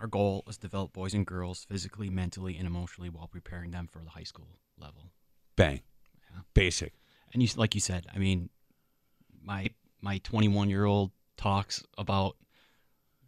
[0.00, 3.88] Our goal is to develop boys and girls physically, mentally, and emotionally while preparing them
[3.90, 5.10] for the high school level.
[5.56, 5.80] Bang,
[6.54, 6.92] basic.
[7.32, 8.50] And you, like you said, I mean,
[9.42, 12.36] my my 21 year old talks about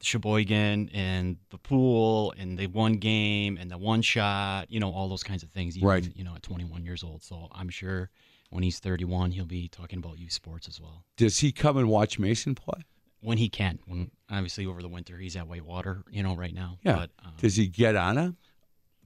[0.03, 5.09] Sheboygan and the pool and the one game and the one shot, you know, all
[5.09, 5.77] those kinds of things.
[5.77, 6.09] Even, Right.
[6.17, 7.23] You know, at 21 years old.
[7.23, 8.11] So I'm sure
[8.51, 11.05] when he's 31, he'll be talking about youth sports as well.
[11.17, 12.83] Does he come and watch Mason play?
[13.23, 13.79] When he can.
[13.87, 16.79] When obviously over the winter he's at Whitewater, you know, right now.
[16.83, 16.97] Yeah.
[16.97, 18.37] But um, Does he get on him?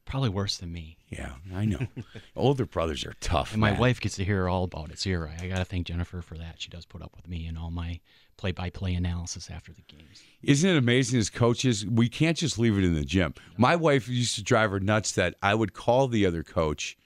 [0.04, 0.98] probably worse than me.
[1.08, 1.78] Yeah, I know.
[2.36, 3.52] Older brothers are tough.
[3.52, 3.80] And my man.
[3.80, 4.98] wife gets to hear all about it.
[4.98, 5.40] So you're right.
[5.40, 6.60] I got to thank Jennifer for that.
[6.60, 8.00] She does put up with me and all my
[8.36, 10.22] play by play analysis after the games.
[10.42, 13.34] Isn't it amazing as coaches, we can't just leave it in the gym.
[13.56, 16.96] My wife used to drive her nuts that I would call the other coach,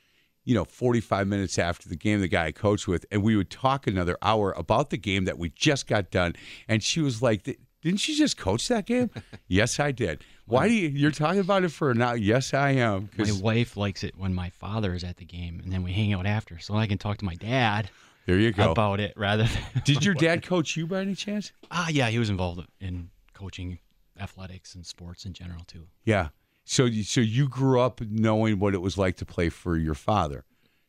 [0.45, 3.51] you know, 45 minutes after the game, the guy I coached with, and we would
[3.51, 6.35] talk another hour about the game that we just got done.
[6.67, 9.11] And she was like, Didn't you just coach that game?
[9.47, 10.25] yes, I did.
[10.47, 12.14] Why do you, you're talking about it for now?
[12.14, 13.11] Yes, I am.
[13.19, 16.14] My wife likes it when my father is at the game, and then we hang
[16.14, 17.91] out after, so I can talk to my dad
[18.29, 18.73] there you go.
[18.73, 19.62] about it rather than.
[19.85, 21.51] Did your dad coach you by any chance?
[21.71, 23.79] Ah, yeah, he was involved in coaching
[24.21, 25.87] athletics and sports in general too.
[26.05, 26.29] Yeah.
[26.64, 29.95] So you, so you grew up knowing what it was like to play for your
[29.95, 30.45] father.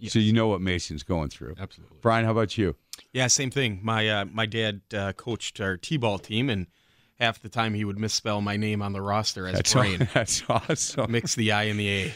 [0.08, 1.56] So you know what Mason's going through.
[1.60, 1.98] Absolutely.
[2.02, 2.76] Brian, how about you?
[3.14, 3.80] Yeah, same thing.
[3.82, 6.68] My uh, my dad uh, coached our t-ball team, and
[7.20, 10.08] half the time he would misspell my name on the roster as That's Brain.
[10.14, 11.12] that's awesome.
[11.12, 12.14] Mix the I and the A.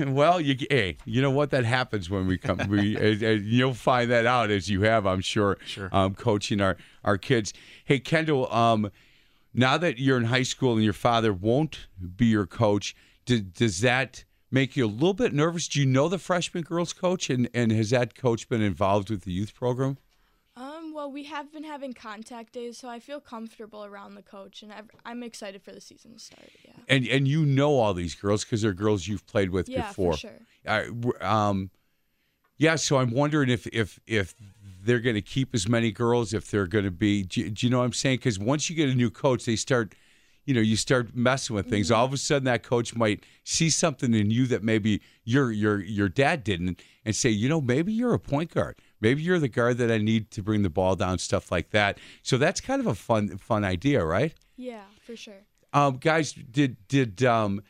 [0.06, 2.58] well, you hey, you know what that happens when we come.
[2.68, 5.58] We and- and you'll find that out as you have, I'm sure.
[5.64, 5.88] Sure.
[5.92, 7.52] Um, coaching our our kids.
[7.84, 8.52] Hey, Kendall.
[8.52, 8.90] Um,
[9.54, 11.86] now that you're in high school and your father won't
[12.16, 12.94] be your coach,
[13.26, 15.68] do, does that make you a little bit nervous?
[15.68, 19.22] Do you know the freshman girls coach, and and has that coach been involved with
[19.24, 19.96] the youth program?
[21.02, 24.72] Well, we have been having contact days, so I feel comfortable around the coach, and
[24.72, 26.48] I've, I'm excited for the season to start.
[26.64, 26.74] Yeah.
[26.88, 30.12] And and you know all these girls because they're girls you've played with Yeah, before.
[30.12, 30.28] for
[30.64, 31.16] sure.
[31.20, 31.72] Um,
[32.56, 34.36] yeah, so I'm wondering if if if
[34.84, 37.24] they're going to keep as many girls, if they're going to be.
[37.24, 38.18] Do, do you know what I'm saying?
[38.18, 39.96] Because once you get a new coach, they start,
[40.44, 41.90] you know, you start messing with things.
[41.90, 45.80] All of a sudden, that coach might see something in you that maybe your your
[45.80, 48.76] your dad didn't, and say, you know, maybe you're a point guard.
[49.00, 51.98] Maybe you're the guard that I need to bring the ball down, stuff like that.
[52.22, 54.34] So that's kind of a fun fun idea, right?
[54.56, 55.44] Yeah, for sure.
[55.72, 57.62] Um, guys, did did um,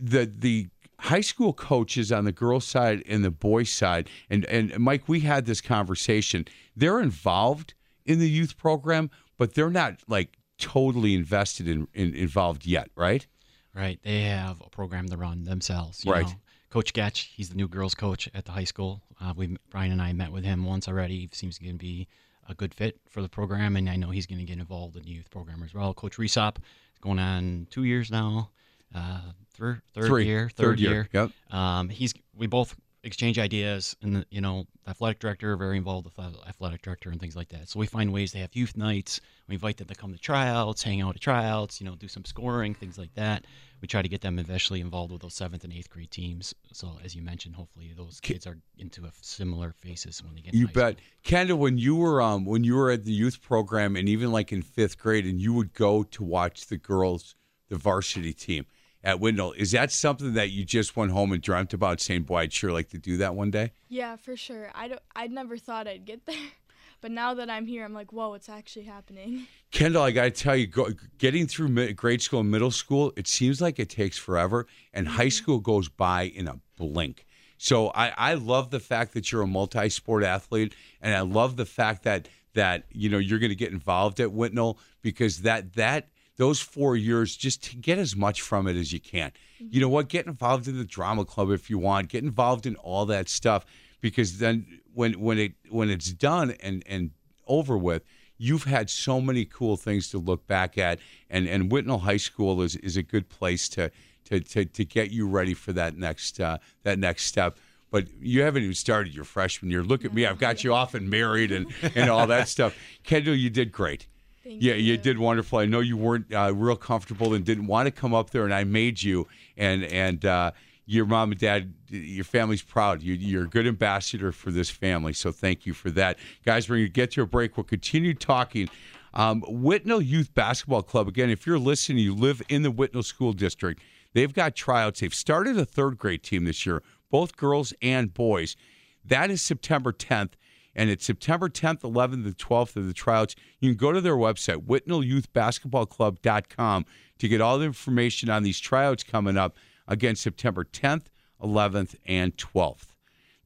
[0.00, 0.68] the the
[1.00, 5.20] high school coaches on the girls' side and the boys' side, and and Mike, we
[5.20, 6.46] had this conversation.
[6.76, 12.64] They're involved in the youth program, but they're not like totally invested in, in involved
[12.66, 13.26] yet, right?
[13.74, 13.98] Right.
[14.02, 16.04] They have a program to run themselves.
[16.04, 16.26] you Right.
[16.26, 16.32] know.
[16.70, 19.02] Coach Getch, he's the new girls coach at the high school.
[19.20, 21.18] Uh, we Brian and I met with him once already.
[21.20, 22.08] He seems to be
[22.48, 25.02] a good fit for the program, and I know he's going to get involved in
[25.02, 25.92] the youth program as well.
[25.94, 28.50] Coach Resop is going on two years now,
[28.94, 29.20] uh,
[29.54, 30.24] third third Three.
[30.24, 30.90] year, Third third, year.
[30.92, 31.08] year.
[31.12, 31.30] Yep.
[31.56, 36.04] Um, he's we both exchange ideas, and the, you know, the athletic director very involved
[36.04, 37.68] with the athletic director and things like that.
[37.68, 39.20] So we find ways to have youth nights.
[39.48, 42.24] We invite them to come to tryouts, hang out at tryouts, you know, do some
[42.24, 43.44] scoring, things like that.
[43.80, 46.54] We try to get them eventually involved with those seventh and eighth grade teams.
[46.72, 50.54] So as you mentioned, hopefully those kids are into a similar phases when they get.
[50.54, 51.58] You bet, Kendall.
[51.58, 54.62] When you were um when you were at the youth program and even like in
[54.62, 57.34] fifth grade, and you would go to watch the girls,
[57.68, 58.66] the varsity team
[59.04, 59.52] at Whitnall.
[59.56, 62.72] Is that something that you just went home and dreamt about, saying, "Boy, I'd sure
[62.72, 63.72] like to do that one day"?
[63.88, 64.70] Yeah, for sure.
[64.74, 65.02] I don't.
[65.14, 66.36] I never thought I'd get there,
[67.00, 69.46] but now that I'm here, I'm like, whoa, it's actually happening.
[69.70, 70.88] Kendall, I got to tell you, go,
[71.18, 75.08] getting through mid, grade school and middle school, it seems like it takes forever, and
[75.08, 75.30] high mm-hmm.
[75.30, 77.26] school goes by in a blink.
[77.58, 81.64] So I, I love the fact that you're a multi-sport athlete, and I love the
[81.64, 86.08] fact that that you know you're going to get involved at Whitnall because that that
[86.36, 89.32] those four years just to get as much from it as you can.
[89.58, 90.08] You know what?
[90.08, 92.08] Get involved in the drama club if you want.
[92.08, 93.64] Get involved in all that stuff
[94.00, 97.10] because then when when it when it's done and and
[97.46, 98.04] over with,
[98.38, 100.98] you've had so many cool things to look back at,
[101.30, 103.90] and and Whitnall High School is is a good place to
[104.26, 107.56] to to, to get you ready for that next uh, that next step.
[107.90, 109.82] But you haven't even started your freshman year.
[109.82, 112.76] Look at me; I've got you off and married and and all that stuff.
[113.04, 114.08] Kendall, you did great.
[114.44, 114.92] Thank yeah, you.
[114.92, 115.58] you did wonderful.
[115.58, 118.52] I know you weren't uh, real comfortable and didn't want to come up there, and
[118.52, 119.28] I made you.
[119.56, 120.52] And and uh,
[120.86, 123.02] your mom and dad, your family's proud.
[123.02, 126.68] You, you're a good ambassador for this family, so thank you for that, guys.
[126.68, 127.56] We're to get to a break.
[127.56, 128.68] We'll continue talking.
[129.14, 131.06] Um, Whitnall Youth Basketball Club.
[131.06, 133.80] Again, if you're listening, you live in the Whitnall School District.
[134.14, 135.00] They've got tryouts.
[135.00, 138.56] They've started a third grade team this year, both girls and boys.
[139.04, 140.32] That is September 10th
[140.74, 143.34] and it's September 10th, 11th, and 12th of the tryouts.
[143.60, 146.86] You can go to their website, whitnallyouthbasketballclub.com,
[147.18, 149.56] to get all the information on these tryouts coming up
[149.86, 151.06] again September 10th,
[151.42, 152.86] 11th, and 12th.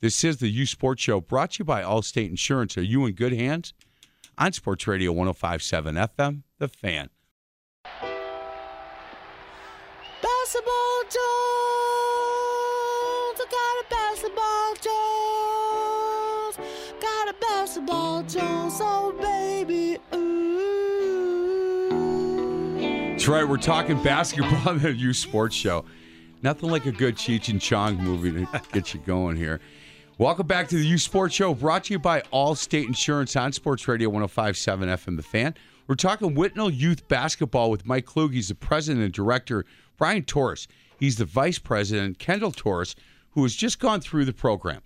[0.00, 2.76] This is the Youth Sports Show brought to you by Allstate Insurance.
[2.76, 3.72] Are you in good hands?
[4.38, 7.08] On Sports Radio 1057 FM, The Fan.
[10.22, 12.25] Basketball Jones,
[18.22, 20.30] basketball Jones, oh baby, ooh.
[23.10, 23.46] That's right.
[23.46, 25.84] We're talking basketball on the Youth Sports Show.
[26.42, 29.60] Nothing like a good Cheech and Chong movie to get you going here.
[30.18, 33.86] Welcome back to the Youth Sports Show, brought to you by Allstate Insurance on Sports
[33.86, 35.54] Radio 1057 FM The Fan.
[35.86, 38.32] We're talking Whitnall Youth Basketball with Mike Klug.
[38.32, 39.66] He's the president and director.
[39.98, 42.18] Brian Torres, he's the vice president.
[42.18, 42.96] Kendall Torres,
[43.30, 44.80] who has just gone through the program.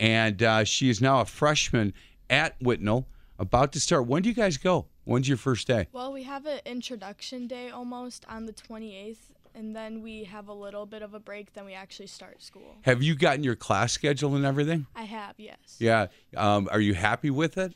[0.00, 1.92] And uh, she is now a freshman
[2.30, 3.06] at Whitnall,
[3.38, 4.06] about to start.
[4.06, 4.86] When do you guys go?
[5.04, 5.88] When's your first day?
[5.92, 9.16] Well, we have an introduction day almost on the 28th,
[9.54, 11.54] and then we have a little bit of a break.
[11.54, 12.76] Then we actually start school.
[12.82, 14.86] Have you gotten your class schedule and everything?
[14.94, 15.56] I have, yes.
[15.78, 16.08] Yeah.
[16.36, 17.74] Um, are you happy with it?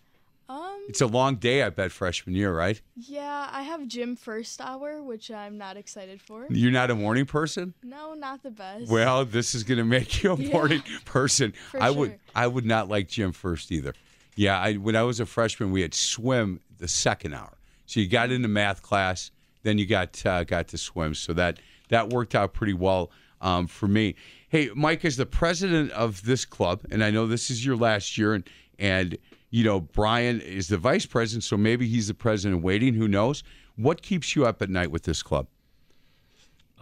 [0.49, 2.79] Um, It's a long day, I bet, freshman year, right?
[2.95, 6.47] yeah, I have gym first hour, which I'm not excited for.
[6.51, 7.73] You're not a morning person?
[7.83, 8.91] No, not the best.
[8.91, 10.53] Well, this is going to make you a Yeah.
[10.53, 11.55] morning person.
[11.81, 12.19] I would.
[12.35, 13.95] I would not like gym first either.
[14.37, 17.59] Yeah, I when I was a freshman, we had swim the second hour.
[17.87, 19.31] So you got into math class,
[19.63, 21.15] then you got uh, got to swim.
[21.15, 24.15] So that that worked out pretty well um, for me.
[24.49, 28.17] Hey, Mike, as the president of this club, and I know this is your last
[28.17, 29.19] year, and and
[29.51, 32.95] you know Brian is the vice president, so maybe he's the president waiting.
[32.95, 33.43] Who knows?
[33.77, 35.47] What keeps you up at night with this club?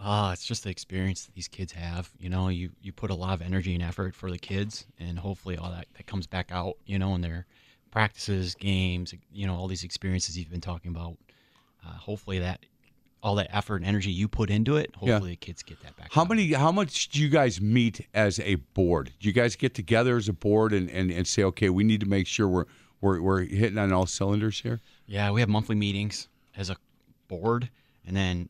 [0.03, 2.09] Ah, it's just the experience that these kids have.
[2.19, 5.19] You know, you you put a lot of energy and effort for the kids, and
[5.19, 6.77] hopefully all that that comes back out.
[6.85, 7.45] You know, in their
[7.91, 9.13] practices, games.
[9.31, 11.17] You know, all these experiences you've been talking about.
[11.85, 12.65] Uh, hopefully that
[13.23, 14.89] all that effort and energy you put into it.
[15.01, 15.13] Yeah.
[15.13, 16.11] Hopefully the kids get that back.
[16.11, 16.53] How many?
[16.53, 19.11] How much do you guys meet as a board?
[19.19, 21.99] Do you guys get together as a board and, and, and say, okay, we need
[21.99, 22.65] to make sure we're
[23.01, 24.79] we're we're hitting on all cylinders here?
[25.05, 26.77] Yeah, we have monthly meetings as a
[27.27, 27.69] board,
[28.05, 28.49] and then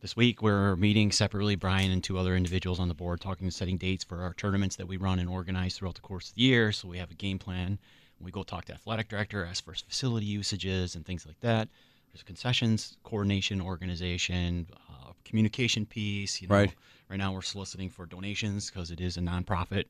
[0.00, 1.56] this week we're meeting separately.
[1.56, 4.76] Brian and two other individuals on the board talking and setting dates for our tournaments
[4.76, 6.72] that we run and organize throughout the course of the year.
[6.72, 7.78] So we have a game plan.
[8.20, 11.68] We go talk to athletic director, ask for facility usages and things like that.
[12.12, 16.40] There's concessions, coordination, organization, uh, communication piece.
[16.42, 16.74] You know, Right.
[17.08, 19.84] Right now we're soliciting for donations because it is a nonprofit,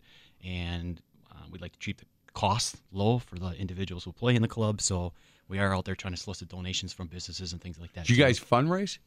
[0.44, 1.00] and
[1.32, 4.48] uh, we'd like to keep the cost low for the individuals who play in the
[4.48, 4.80] club.
[4.80, 5.12] So
[5.48, 8.06] we are out there trying to solicit donations from businesses and things like that.
[8.06, 8.98] Do you guys fundraise?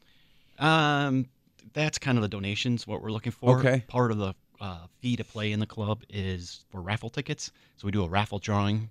[0.60, 1.28] Um,
[1.74, 2.86] that's kind of the donations.
[2.88, 3.60] What we're looking for.
[3.60, 3.84] Okay.
[3.88, 7.52] Part of the uh, fee to play in the club is for raffle tickets.
[7.78, 8.90] So we do a raffle drawing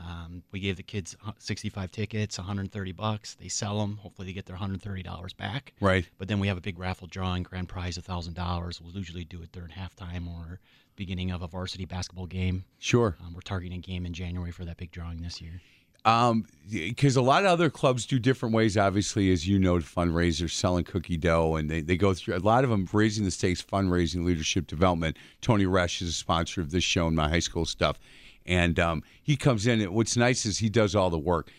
[0.00, 3.34] Um, we gave the kids 65 tickets, 130 bucks.
[3.34, 3.98] They sell them.
[3.98, 5.74] Hopefully, they get their 130 dollars back.
[5.80, 6.08] Right.
[6.18, 8.80] But then we have a big raffle drawing, grand prize thousand dollars.
[8.80, 10.58] We'll usually do it during halftime or
[10.96, 12.64] beginning of a varsity basketball game.
[12.78, 13.16] Sure.
[13.20, 15.60] Um, we're targeting a game in January for that big drawing this year.
[16.04, 20.50] Um, because a lot of other clubs do different ways, obviously, as you know, fundraisers,
[20.50, 23.62] selling cookie dough, and they, they go through a lot of them raising the stakes,
[23.62, 25.16] fundraising, leadership development.
[25.40, 27.98] Tony Resch is a sponsor of this show and my high school stuff,
[28.46, 29.80] and um, he comes in.
[29.80, 31.50] And what's nice is he does all the work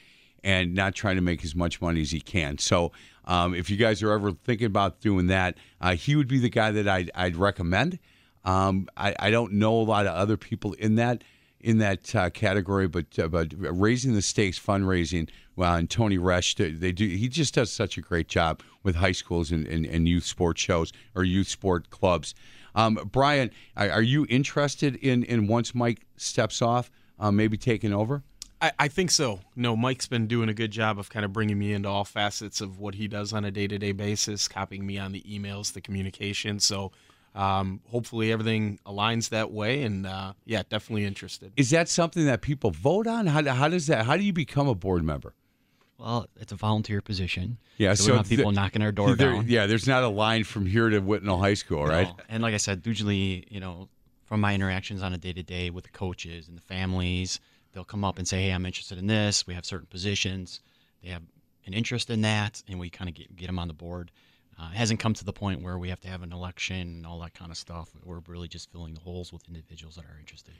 [0.43, 2.57] and not trying to make as much money as he can.
[2.57, 2.91] So,
[3.25, 6.49] um, if you guys are ever thinking about doing that, uh, he would be the
[6.49, 7.99] guy that I'd, I'd recommend.
[8.43, 11.23] Um, I, I don't know a lot of other people in that
[11.63, 15.29] in that uh, category, but uh, but raising the stakes fundraising.
[15.55, 17.07] Well, and Tony Resch, they- do.
[17.07, 20.61] He just does such a great job with high schools and, and, and youth sports
[20.61, 22.35] shows or youth sport clubs.
[22.75, 28.23] Um, Brian, are you interested in in once Mike steps off, uh, maybe taking over?
[28.61, 29.41] I, I think so.
[29.55, 32.61] No, Mike's been doing a good job of kind of bringing me into all facets
[32.61, 35.73] of what he does on a day to day basis, copying me on the emails,
[35.73, 36.59] the communication.
[36.59, 36.91] So
[37.35, 39.83] um, hopefully everything aligns that way.
[39.83, 41.51] And uh, yeah, definitely interested.
[41.57, 43.27] Is that something that people vote on?
[43.27, 44.05] How, how does that?
[44.05, 45.33] How do you become a board member?
[45.97, 47.57] Well, it's a volunteer position.
[47.77, 49.45] Yeah, so, we don't have people the- knocking our door there- down.
[49.47, 52.07] Yeah, there's not a line from here to Whitnall High School, right?
[52.07, 52.15] No.
[52.29, 53.87] And like I said, usually, you know,
[54.25, 57.39] from my interactions on a day to day with the coaches and the families,
[57.71, 59.47] they'll come up and say, "Hey, I'm interested in this.
[59.47, 60.59] We have certain positions.
[61.03, 61.21] They have
[61.65, 64.11] an interest in that, and we kind of get get them on the board."
[64.59, 67.19] Uh, hasn't come to the point where we have to have an election and all
[67.19, 67.89] that kind of stuff.
[68.03, 70.53] We're really just filling the holes with individuals that are interested.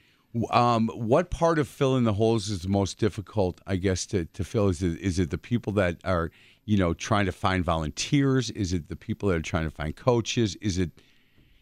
[0.49, 4.43] Um, what part of filling the holes is the most difficult, I guess, to, to
[4.43, 4.69] fill?
[4.69, 6.31] Is it, is it the people that are,
[6.65, 8.49] you know, trying to find volunteers?
[8.51, 10.55] Is it the people that are trying to find coaches?
[10.55, 10.89] Is it,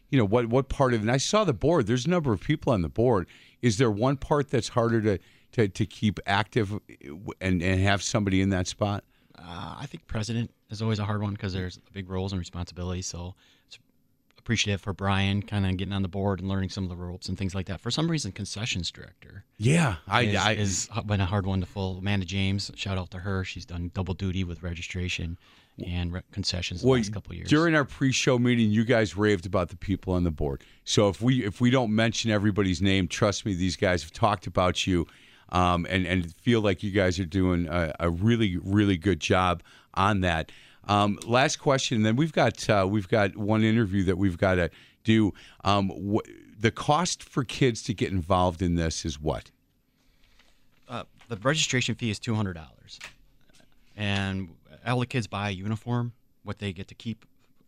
[0.08, 1.02] you know, what what part of it?
[1.02, 1.86] And I saw the board.
[1.86, 3.28] There's a number of people on the board.
[3.60, 5.18] Is there one part that's harder to
[5.52, 6.72] to, to keep active
[7.40, 9.04] and, and have somebody in that spot?
[9.38, 13.06] Uh, I think president is always a hard one because there's big roles and responsibilities.
[13.06, 13.34] So
[13.66, 13.78] it's
[14.38, 17.28] appreciative for Brian kind of getting on the board and learning some of the ropes
[17.28, 17.80] and things like that.
[17.80, 19.44] For some reason, concessions director.
[19.58, 21.98] Yeah, I- is, I- is been a hard one to fill.
[21.98, 23.44] Amanda James, shout out to her.
[23.44, 25.38] She's done double duty with registration
[25.86, 27.48] and re- concessions the Well, last couple of years.
[27.48, 30.62] During our pre-show meeting, you guys raved about the people on the board.
[30.84, 34.46] So if we if we don't mention everybody's name, trust me, these guys have talked
[34.46, 35.06] about you,
[35.52, 39.62] um, and and feel like you guys are doing a, a really really good job
[39.94, 40.50] on that.
[40.88, 44.56] Um, last question, and then we've got uh, we've got one interview that we've got
[44.56, 44.70] to
[45.04, 45.32] do.
[45.62, 49.50] Um, wh- the cost for kids to get involved in this is what?
[50.88, 52.98] uh, the registration fee is two hundred dollars,
[53.96, 54.50] and
[54.86, 56.12] all the kids buy a uniform.
[56.44, 57.24] What they get to keep,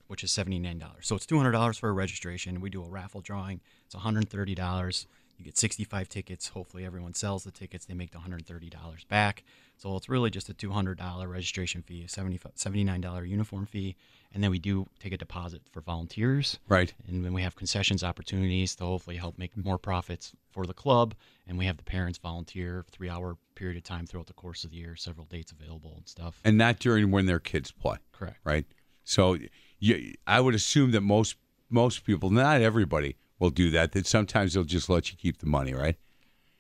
[0.09, 1.07] which is seventy nine dollars.
[1.07, 2.61] So it's two hundred dollars for a registration.
[2.61, 3.61] We do a raffle drawing.
[3.87, 5.07] It's one hundred thirty dollars.
[5.39, 6.49] You get sixty five tickets.
[6.49, 7.85] Hopefully, everyone sells the tickets.
[7.87, 9.45] They make the one hundred thirty dollars back.
[9.77, 13.97] So it's really just a two hundred dollar registration fee, a 79 dollar uniform fee,
[14.33, 16.59] and then we do take a deposit for volunteers.
[16.69, 16.95] Right.
[17.09, 21.15] And then we have concessions opportunities to hopefully help make more profits for the club.
[21.47, 24.71] And we have the parents volunteer three hour period of time throughout the course of
[24.71, 26.41] the year, several dates available and stuff.
[26.45, 27.97] and not during when their kids play.
[28.13, 28.39] Correct.
[28.45, 28.67] Right.
[29.03, 29.37] So
[29.81, 31.37] you, I would assume that most
[31.71, 33.93] most people, not everybody, will do that.
[33.93, 35.97] That sometimes they'll just let you keep the money, right?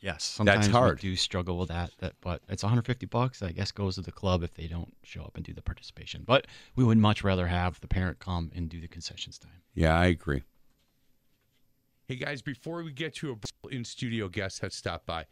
[0.00, 1.02] Yes, sometimes That's hard.
[1.02, 3.42] we do struggle with that, that, but it's 150 bucks.
[3.42, 6.24] I guess goes to the club if they don't show up and do the participation.
[6.26, 9.62] But we would much rather have the parent come and do the concessions time.
[9.72, 10.42] Yeah, I agree.
[12.06, 15.24] Hey guys, before we get to a in studio guest that stopped by,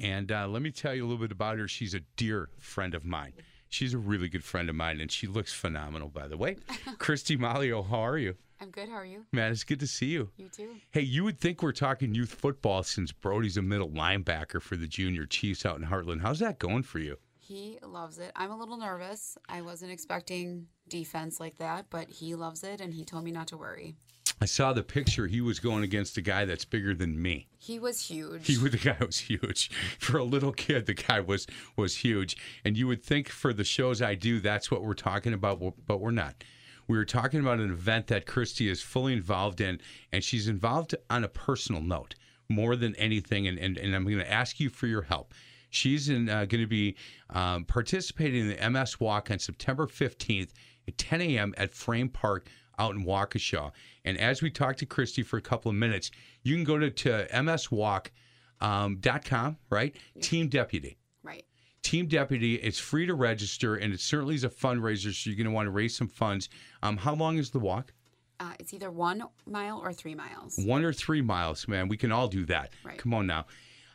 [0.00, 1.68] and uh, let me tell you a little bit about her.
[1.68, 3.34] She's a dear friend of mine.
[3.68, 6.56] She's a really good friend of mine, and she looks phenomenal, by the way.
[6.98, 8.36] Christy Malio, how are you?
[8.60, 8.88] I'm good.
[8.88, 9.26] How are you?
[9.32, 10.30] Man, it's good to see you.
[10.36, 10.76] You too.
[10.90, 14.86] Hey, you would think we're talking youth football since Brody's a middle linebacker for the
[14.86, 16.22] junior Chiefs out in Hartland.
[16.22, 17.18] How's that going for you?
[17.38, 18.32] He loves it.
[18.34, 19.38] I'm a little nervous.
[19.48, 23.48] I wasn't expecting defense like that, but he loves it and he told me not
[23.48, 23.96] to worry.
[24.40, 25.26] I saw the picture.
[25.26, 27.48] He was going against a guy that's bigger than me.
[27.58, 28.46] He was huge.
[28.46, 30.86] He was the guy was huge for a little kid.
[30.86, 34.70] The guy was was huge, and you would think for the shows I do, that's
[34.70, 36.34] what we're talking about, but we're not.
[36.88, 39.80] We were talking about an event that Christy is fully involved in,
[40.12, 42.14] and she's involved on a personal note
[42.48, 43.46] more than anything.
[43.46, 45.34] And and, and I'm going to ask you for your help.
[45.70, 46.96] She's uh, going to be
[47.30, 50.50] um, participating in the MS Walk on September 15th
[50.88, 51.54] at 10 a.m.
[51.58, 53.72] at Frame Park out in Waukesha.
[54.04, 56.10] And as we talk to Christy for a couple of minutes,
[56.42, 59.96] you can go to, to mswalk.com, right?
[60.20, 60.96] Team Deputy.
[61.86, 65.44] Team Deputy, it's free to register, and it certainly is a fundraiser, so you're going
[65.46, 66.48] to want to raise some funds.
[66.82, 67.92] Um, how long is the walk?
[68.40, 70.58] Uh, it's either one mile or three miles.
[70.58, 71.86] One or three miles, man.
[71.86, 72.72] We can all do that.
[72.84, 72.98] Right.
[72.98, 73.46] Come on now.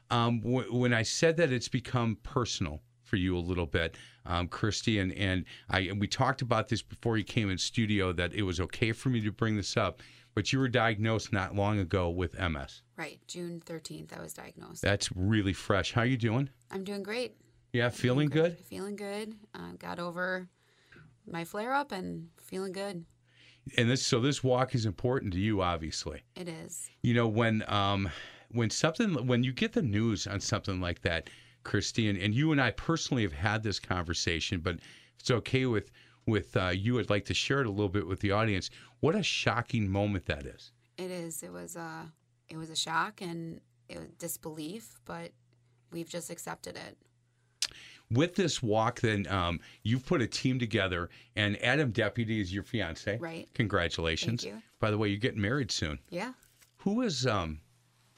[0.10, 4.48] um, w- when I said that it's become personal for you a little bit, um,
[4.48, 8.32] Christy, and and I and we talked about this before you came in studio that
[8.34, 10.02] it was okay for me to bring this up,
[10.34, 12.84] but you were diagnosed not long ago with MS.
[12.96, 14.82] Right, June 13th, I was diagnosed.
[14.82, 15.92] That's really fresh.
[15.92, 16.50] How are you doing?
[16.72, 17.36] I'm doing great.
[17.74, 18.58] Yeah, feeling good.
[18.66, 19.36] Feeling good.
[19.56, 20.48] Uh, got over
[21.30, 23.06] my flare up and feeling good.
[23.78, 26.24] And this so this walk is important to you, obviously.
[26.36, 26.90] It is.
[27.04, 28.10] You know when um
[28.50, 31.30] when something when you get the news on something like that,
[31.64, 34.80] Christy, and, and you and I personally have had this conversation, but
[35.20, 35.92] it's okay with
[36.26, 37.00] with uh, you.
[37.00, 38.70] I'd like to share it a little bit with the audience.
[39.00, 40.72] What a shocking moment that is.
[40.98, 41.44] It is.
[41.44, 42.12] It was a
[42.50, 45.32] it was a shock and it was disbelief, but
[45.92, 46.98] we've just accepted it.
[48.12, 52.64] With this walk, then um, you've put a team together, and Adam Deputy is your
[52.64, 53.18] fiance.
[53.18, 53.48] Right.
[53.54, 54.44] Congratulations.
[54.44, 54.62] Thank you.
[54.80, 56.00] By the way, you're getting married soon.
[56.10, 56.34] Yeah.
[56.78, 57.60] Who is um,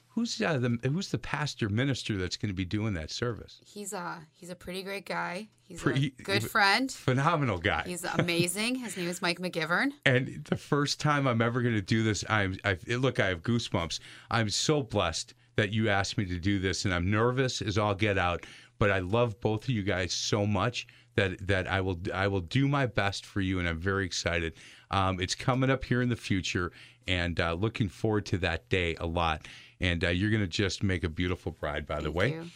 [0.08, 3.60] who's uh, the who's the pastor minister that's going to be doing that service?
[3.64, 5.48] He's a he's a pretty great guy.
[5.62, 6.90] He's Pretty- a good friend.
[6.92, 7.84] Phenomenal guy.
[7.86, 8.74] He's amazing.
[8.76, 9.92] His name is Mike McGivern.
[10.06, 13.42] And the first time I'm ever going to do this, I'm I look, I have
[13.42, 13.98] goosebumps.
[14.30, 17.94] I'm so blessed that you asked me to do this, and I'm nervous as all
[17.94, 18.44] get out.
[18.78, 22.40] But I love both of you guys so much that that I will I will
[22.40, 24.54] do my best for you, and I'm very excited.
[24.90, 26.72] Um, it's coming up here in the future,
[27.06, 29.46] and uh, looking forward to that day a lot.
[29.80, 32.30] And uh, you're going to just make a beautiful bride, by the way.
[32.34, 32.50] you.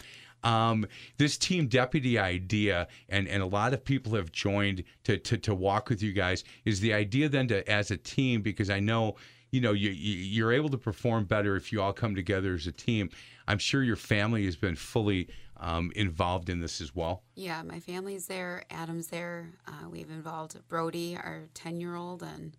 [0.45, 5.37] Um, this team deputy idea, and, and a lot of people have joined to, to,
[5.37, 8.79] to walk with you guys, is the idea then to, as a team, because I
[8.79, 9.17] know,
[9.51, 12.67] you know, you, you, you're able to perform better if you all come together as
[12.69, 13.11] a team.
[13.49, 17.23] I'm sure your family has been fully um, involved in this as well.
[17.35, 18.65] Yeah, my family's there.
[18.71, 19.51] Adam's there.
[19.67, 22.57] Uh, we've involved Brody, our ten year old, and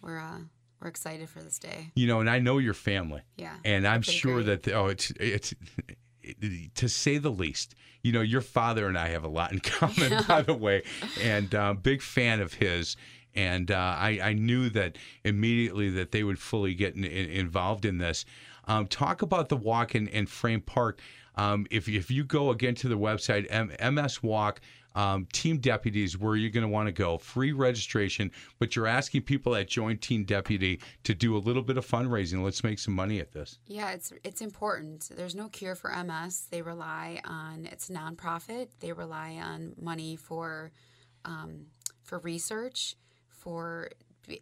[0.00, 0.38] we're uh,
[0.80, 1.90] we're excited for this day.
[1.94, 3.22] You know, and I know your family.
[3.36, 4.62] Yeah, And I'm sure great.
[4.62, 5.54] that, oh, it's, it's,
[6.76, 10.22] to say the least, you know, your father and I have a lot in common,
[10.28, 10.82] by the way,
[11.20, 12.96] and uh, big fan of his.
[13.34, 17.84] And uh, I, I knew that immediately that they would fully get in, in, involved
[17.84, 18.24] in this.
[18.68, 21.00] Um, talk about the walk in, in Frame Park.
[21.34, 24.60] Um, if, if you go again to the website, M- MS Walk,
[24.94, 29.22] um, Team Deputies, where you're going to want to go, free registration, but you're asking
[29.22, 32.42] people that join Team Deputy to do a little bit of fundraising.
[32.42, 33.58] Let's make some money at this.
[33.66, 35.10] Yeah, it's it's important.
[35.14, 36.48] There's no cure for MS.
[36.50, 38.68] They rely on it's a nonprofit.
[38.80, 40.72] They rely on money for
[41.24, 41.66] um,
[42.02, 42.96] for research,
[43.28, 43.90] for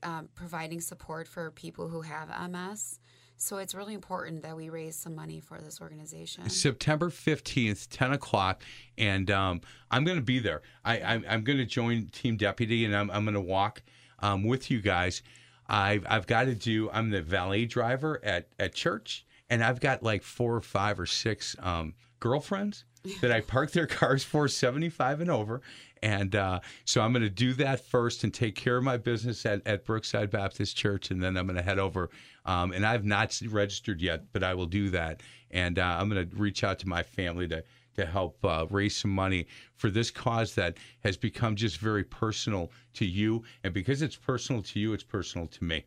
[0.02, 2.98] um, providing support for people who have MS.
[3.38, 6.48] So it's really important that we raise some money for this organization.
[6.48, 8.62] September 15th, 10 o'clock,
[8.96, 9.60] and um,
[9.90, 10.62] I'm going to be there.
[10.84, 13.82] I, I'm, I'm going to join Team Deputy, and I'm, I'm going to walk
[14.20, 15.22] um, with you guys.
[15.68, 20.02] I've, I've got to do, I'm the valet driver at, at church, and I've got
[20.02, 22.84] like four or five or six um, girlfriends
[23.20, 25.60] that I park their cars for, 75 and over.
[26.06, 29.44] And uh, so I'm going to do that first and take care of my business
[29.44, 32.10] at, at Brookside Baptist Church, and then I'm going to head over.
[32.44, 35.20] Um, and I've not registered yet, but I will do that.
[35.50, 37.64] And uh, I'm going to reach out to my family to
[37.96, 42.70] to help uh, raise some money for this cause that has become just very personal
[42.92, 43.42] to you.
[43.64, 45.86] And because it's personal to you, it's personal to me.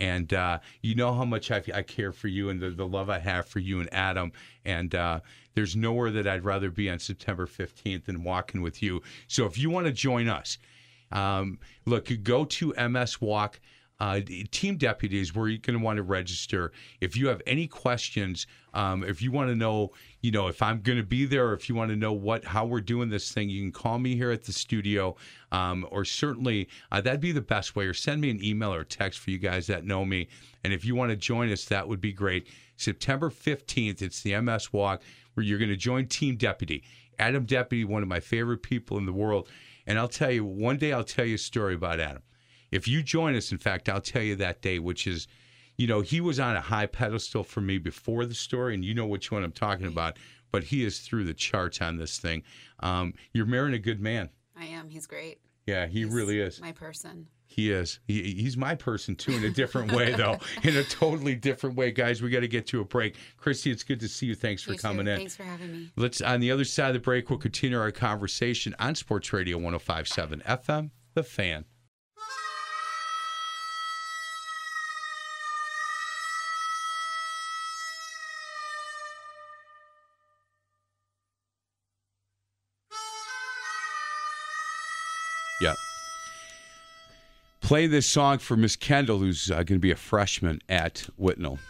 [0.00, 3.10] And uh, you know how much I, I care for you and the, the love
[3.10, 4.32] I have for you and Adam.
[4.64, 5.20] And uh,
[5.54, 9.02] there's nowhere that I'd rather be on September 15th than walking with you.
[9.28, 10.58] So if you want to join us,
[11.12, 13.60] um, look, go to MS Walk.
[14.00, 14.20] Uh,
[14.50, 16.72] team deputies, where you're going to want to register.
[17.00, 19.90] If you have any questions, um, if you want to know,
[20.22, 22.44] you know, if I'm going to be there, or if you want to know what
[22.44, 25.16] how we're doing this thing, you can call me here at the studio,
[25.52, 27.84] um, or certainly uh, that'd be the best way.
[27.84, 30.28] Or send me an email or text for you guys that know me.
[30.64, 32.48] And if you want to join us, that would be great.
[32.76, 35.02] September 15th, it's the MS Walk
[35.34, 36.82] where you're going to join Team Deputy.
[37.18, 39.48] Adam Deputy, one of my favorite people in the world.
[39.86, 42.22] And I'll tell you, one day I'll tell you a story about Adam.
[42.70, 45.26] If you join us, in fact, I'll tell you that day, which is,
[45.76, 48.94] you know, he was on a high pedestal for me before the story, and you
[48.94, 50.18] know which one I'm talking about,
[50.52, 52.42] but he is through the charts on this thing.
[52.80, 54.30] Um, you're marrying a good man.
[54.58, 54.88] I am.
[54.90, 55.38] He's great.
[55.66, 56.60] Yeah, he He's really is.
[56.60, 57.28] My person.
[57.46, 57.98] He is.
[58.06, 60.38] He, he's my person too, in a different way, though.
[60.62, 62.22] In a totally different way, guys.
[62.22, 63.16] We got to get to a break.
[63.36, 64.36] Christy, it's good to see you.
[64.36, 64.82] Thanks for You too.
[64.82, 65.16] coming in.
[65.16, 65.90] Thanks for having me.
[65.96, 67.28] Let's on the other side of the break.
[67.28, 71.64] We'll continue our conversation on Sports Radio 105.7 FM, The Fan.
[87.70, 91.60] Play this song for Miss Kendall, who's uh, going to be a freshman at Whitnall.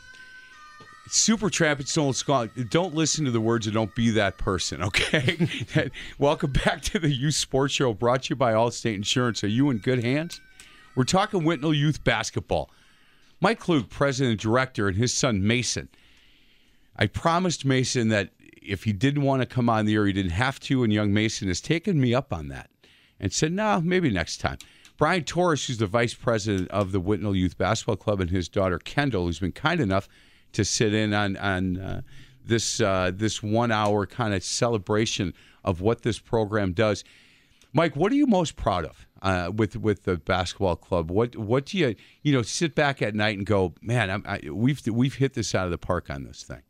[1.08, 2.52] Super Trap Stolen Squad.
[2.70, 5.46] Don't listen to the words and don't be that person, okay?
[6.18, 9.44] Welcome back to the Youth Sports Show brought to you by Allstate Insurance.
[9.44, 10.40] Are you in good hands?
[10.96, 12.70] We're talking Whitnall Youth Basketball.
[13.42, 15.90] Mike Klug, president and director, and his son Mason.
[16.96, 18.30] I promised Mason that
[18.62, 21.12] if he didn't want to come on the air, he didn't have to, and young
[21.12, 22.70] Mason has taken me up on that
[23.20, 24.56] and said, no, maybe next time.
[25.00, 28.78] Brian Torres, who's the vice president of the Whitnall Youth Basketball Club, and his daughter
[28.78, 30.10] Kendall, who's been kind enough
[30.52, 32.00] to sit in on on uh,
[32.44, 35.32] this uh, this one hour kind of celebration
[35.64, 37.02] of what this program does.
[37.72, 41.10] Mike, what are you most proud of uh, with with the basketball club?
[41.10, 44.50] What what do you you know sit back at night and go, man, I'm, I,
[44.50, 46.60] we've we've hit this out of the park on this thing.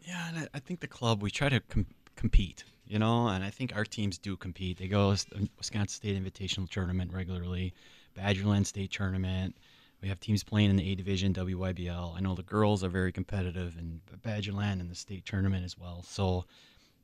[0.00, 3.74] Yeah, I think the club we try to com- compete, you know, and I think
[3.74, 4.78] our teams do compete.
[4.78, 5.14] They go
[5.56, 7.74] Wisconsin State Invitational Tournament regularly,
[8.16, 9.56] Badgerland State Tournament.
[10.02, 12.16] We have teams playing in the A Division, WYBL.
[12.16, 16.04] I know the girls are very competitive in Badgerland and the state tournament as well.
[16.06, 16.44] So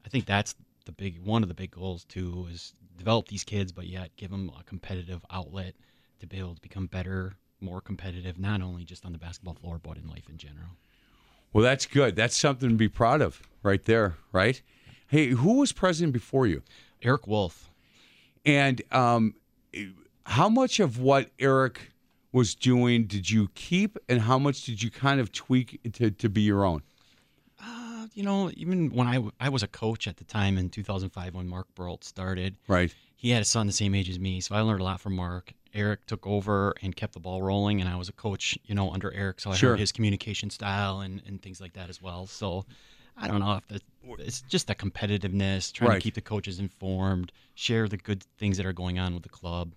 [0.05, 0.55] I think that's
[0.85, 4.31] the big one of the big goals too is develop these kids, but yet give
[4.31, 5.75] them a competitive outlet
[6.19, 9.81] to be able to become better, more competitive, not only just on the basketball floor,
[9.83, 10.69] but in life in general.
[11.53, 12.15] Well, that's good.
[12.17, 14.17] That's something to be proud of, right there.
[14.31, 14.61] Right.
[15.11, 16.63] Hey, who was president before you?
[17.03, 17.69] Eric Wolf.
[18.47, 19.35] And um,
[20.25, 21.91] how much of what Eric
[22.31, 26.29] was doing did you keep, and how much did you kind of tweak to, to
[26.29, 26.83] be your own?
[27.61, 31.35] Uh, you know, even when I, I was a coach at the time in 2005
[31.35, 32.95] when Mark Brolt started, right?
[33.17, 35.17] He had a son the same age as me, so I learned a lot from
[35.17, 35.53] Mark.
[35.75, 38.93] Eric took over and kept the ball rolling, and I was a coach, you know,
[38.93, 39.71] under Eric, so I Sure.
[39.71, 42.29] heard his communication style and, and things like that as well.
[42.29, 42.65] So
[43.17, 43.81] I don't know if the,
[44.19, 45.95] it's just the competitiveness, trying Right.
[45.97, 49.29] to keep the coaches informed, share the good things that are going on with the
[49.29, 49.73] club,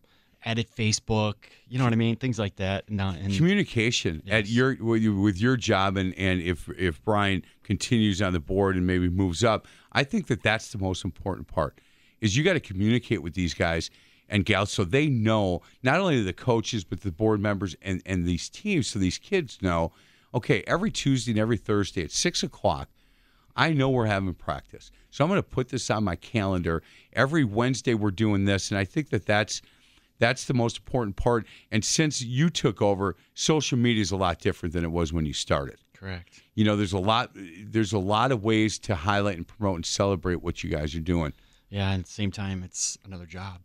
[0.45, 1.35] edit Facebook,
[1.67, 2.85] you know what I mean, things like that.
[2.91, 7.43] Uh, and communication at your with you- with your job and and if if Brian
[7.63, 11.47] continues on the board and maybe moves up, I think that that's the most important
[11.47, 11.79] part.
[12.21, 13.89] Is you got to communicate with these guys
[14.29, 18.25] and gals so they know not only the coaches but the board members and and
[18.25, 19.91] these teams so these kids know.
[20.35, 22.89] Okay, every Tuesday and every Thursday at six o'clock,
[23.55, 24.91] I know we're having practice.
[25.11, 26.81] So I'm going to put this on my calendar.
[27.13, 29.61] Every Wednesday we're doing this, and I think that that's
[30.19, 31.45] that's the most important part.
[31.71, 35.25] And since you took over, social media is a lot different than it was when
[35.25, 35.77] you started.
[35.93, 36.41] Correct.
[36.55, 39.85] You know, there's a lot there's a lot of ways to highlight and promote and
[39.85, 41.33] celebrate what you guys are doing.
[41.69, 43.61] Yeah, and at the same time, it's another job,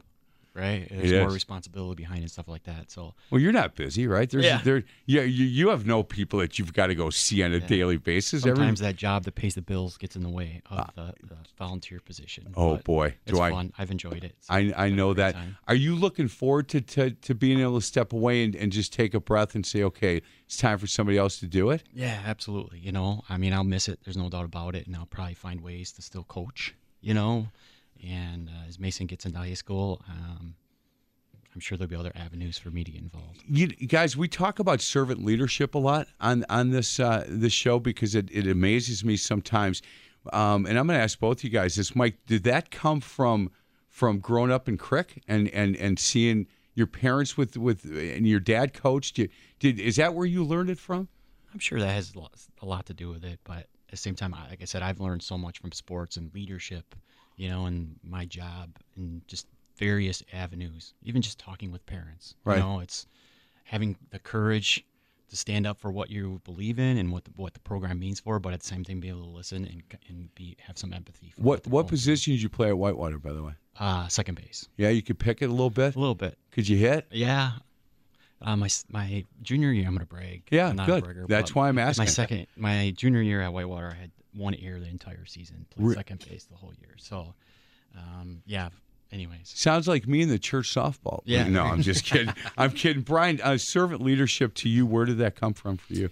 [0.59, 0.88] right?
[0.90, 2.90] There's more responsibility behind and stuff like that.
[2.90, 4.28] So Well, you're not busy, right?
[4.28, 4.61] There's Yeah.
[4.62, 7.61] there yeah, you, you have no people that you've got to go see on a
[7.61, 8.44] daily basis.
[8.44, 10.90] Every- sometimes that job that pays the bills gets in the way of ah.
[10.94, 12.52] the, the volunteer position.
[12.56, 13.72] Oh boy, it's do I fun.
[13.78, 14.34] I've enjoyed it.
[14.40, 15.34] So I, I know that.
[15.34, 15.56] time.
[15.66, 18.92] Are you looking forward to, to, to being able to step away and, and just
[18.92, 21.82] take a breath and say, okay, it's time for somebody else to do it?
[21.92, 22.78] Yeah, absolutely.
[22.78, 24.00] You know, I mean, I'll miss it.
[24.04, 26.74] There's no doubt about it, and I'll probably find ways to still coach.
[27.00, 27.46] You know,
[28.07, 30.55] and uh, as Mason gets into high school, um,
[31.55, 33.42] I'm sure there'll be other avenues for me to get involved.
[33.49, 37.78] You guys, we talk about servant leadership a lot on on this uh, this show
[37.78, 39.82] because it, it amazes me sometimes.
[40.32, 42.16] Um, and I'm going to ask both you guys this, Mike.
[42.26, 43.51] Did that come from
[43.88, 48.40] from growing up in Crick and and and seeing your parents with with and your
[48.40, 49.28] dad coached you?
[49.59, 51.09] Did is that where you learned it from?
[51.53, 53.96] I'm sure that has a lot, a lot to do with it, but at the
[53.96, 56.94] same time, like I said, I've learned so much from sports and leadership,
[57.39, 62.34] you know, and my job and just various avenues, even just talking with parents.
[62.45, 62.59] Right.
[62.59, 63.07] You know, it's
[63.64, 64.84] having the courage
[65.30, 68.18] to stand up for what you believe in and what the, what the program means
[68.18, 70.93] for, but at the same time, be able to listen and and be have some
[70.93, 71.32] empathy.
[71.36, 73.53] For What what position did you play at Whitewater, by the way?
[73.78, 74.68] Uh, second base.
[74.76, 75.95] Yeah, you could pick it a little bit.
[75.95, 76.36] A little bit.
[76.51, 77.07] Could you hit?
[77.12, 77.53] Yeah.
[78.41, 80.43] Uh, my my junior year, I'm gonna brag.
[80.51, 81.03] Yeah, I'm not good.
[81.03, 82.03] A bragger, That's why I'm asking.
[82.03, 85.89] My second, my junior year at Whitewater, I had one ear the entire season, played
[85.89, 86.95] Re- second base the whole year.
[86.99, 87.35] So,
[87.97, 88.68] um, yeah.
[89.11, 91.22] Anyways, Sounds like me in the church softball.
[91.24, 91.49] Yeah.
[91.49, 92.33] No, I'm just kidding.
[92.59, 93.03] I'm kidding.
[93.03, 96.11] Brian, uh, servant leadership to you, where did that come from for you?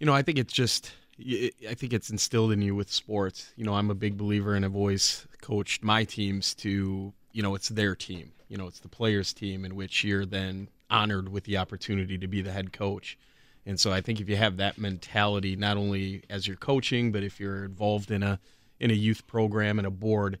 [0.00, 0.90] You know, I think it's just,
[1.20, 3.52] I think it's instilled in you with sports.
[3.56, 7.54] You know, I'm a big believer and I've always coached my teams to, you know,
[7.54, 8.32] it's their team.
[8.48, 12.26] You know, it's the players' team in which you're then honored with the opportunity to
[12.26, 13.16] be the head coach.
[13.64, 17.22] And so I think if you have that mentality, not only as you're coaching, but
[17.22, 18.40] if you're involved in a
[18.80, 20.40] in a youth program and a board,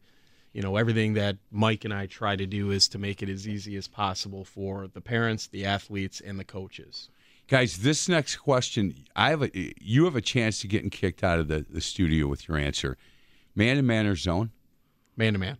[0.52, 3.46] you know, everything that Mike and I try to do is to make it as
[3.46, 7.08] easy as possible for the parents, the athletes, and the coaches.
[7.48, 11.38] Guys, this next question, I have a you have a chance to getting kicked out
[11.38, 12.96] of the, the studio with your answer.
[13.54, 14.50] Man to man or zone?
[15.16, 15.58] Man to man.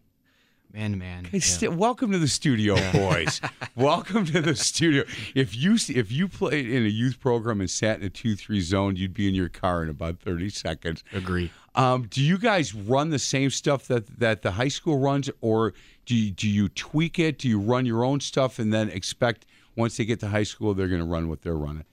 [0.72, 1.24] Man to man.
[1.26, 3.42] Hey, st- welcome to the studio, boys.
[3.76, 5.04] welcome to the studio.
[5.34, 8.62] If you if you played in a youth program and sat in a two three
[8.62, 11.04] zone, you'd be in your car in about thirty seconds.
[11.12, 11.50] Agree.
[11.74, 15.74] Um, do you guys run the same stuff that that the high school runs, or
[16.06, 17.38] do you, do you tweak it?
[17.38, 19.44] Do you run your own stuff and then expect
[19.76, 21.84] once they get to high school they're going to run what they're running?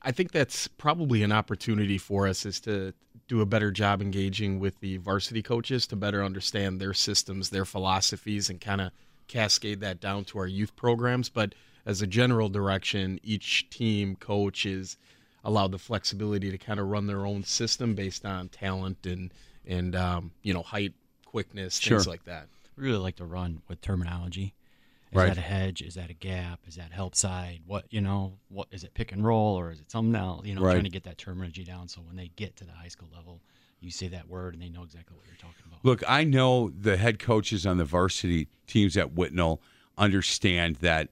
[0.00, 2.94] I think that's probably an opportunity for us is to
[3.34, 7.64] do a better job engaging with the varsity coaches to better understand their systems, their
[7.64, 8.92] philosophies, and kind of
[9.26, 11.28] cascade that down to our youth programs.
[11.28, 11.52] But
[11.84, 14.96] as a general direction, each team coach is
[15.42, 19.32] allowed the flexibility to kind of run their own system based on talent and
[19.66, 20.92] and um, you know height,
[21.24, 21.98] quickness, Sure.
[21.98, 22.46] things like that.
[22.76, 24.54] We really like to run with terminology.
[25.14, 25.28] Is Right.
[25.28, 25.80] that a hedge?
[25.80, 26.60] Is that a gap?
[26.66, 27.60] Is that help side?
[27.66, 28.38] What you know?
[28.48, 28.94] What is it?
[28.94, 30.44] Pick and roll or is it something else?
[30.44, 30.72] You know, Right.
[30.72, 33.40] trying to get that terminology down so when they get to the high school level,
[33.80, 35.84] you say that word and they know exactly what you're talking about.
[35.84, 39.60] Look, I know the head coaches on the varsity teams at Whitnall
[39.96, 41.10] understand that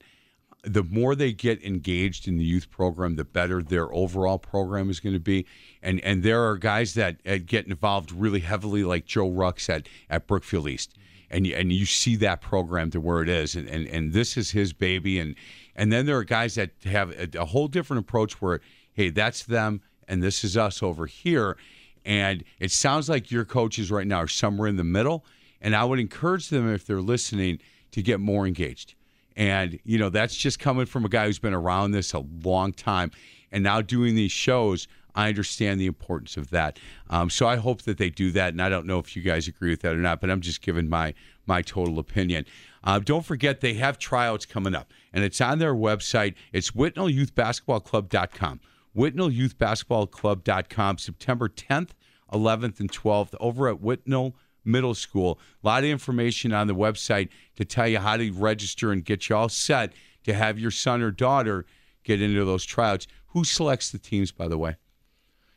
[0.64, 4.98] the more they get engaged in the youth program, the better their overall program is
[4.98, 5.46] going to be.
[5.80, 9.88] And and there are guys that uh, get involved really heavily, like Joe Rux at,
[10.10, 10.94] at Brookfield East,
[11.32, 14.36] and you, and you see that program to where it is, and, and and this
[14.36, 15.34] is his baby, and
[15.74, 18.60] and then there are guys that have a, a whole different approach where,
[18.92, 21.56] hey, that's them, and this is us over here,
[22.04, 25.24] and it sounds like your coaches right now are somewhere in the middle,
[25.60, 27.58] and I would encourage them if they're listening
[27.92, 28.94] to get more engaged.
[29.36, 32.72] And, you know, that's just coming from a guy who's been around this a long
[32.72, 33.10] time.
[33.50, 36.78] And now doing these shows, I understand the importance of that.
[37.10, 38.52] Um, so I hope that they do that.
[38.52, 40.62] And I don't know if you guys agree with that or not, but I'm just
[40.62, 41.14] giving my,
[41.46, 42.46] my total opinion.
[42.84, 46.34] Uh, don't forget, they have tryouts coming up, and it's on their website.
[46.52, 48.60] It's WhitnallYouthBasketballClub.com.
[48.96, 51.90] WhitnallYouthBasketballClub.com, September 10th,
[52.32, 54.34] 11th, and 12th, over at Whitnall
[54.64, 55.38] Middle School.
[55.62, 59.28] A lot of information on the website to tell you how to register and get
[59.28, 59.92] you all set
[60.24, 61.66] to have your son or daughter
[62.04, 63.06] get into those tryouts.
[63.28, 64.76] Who selects the teams, by the way?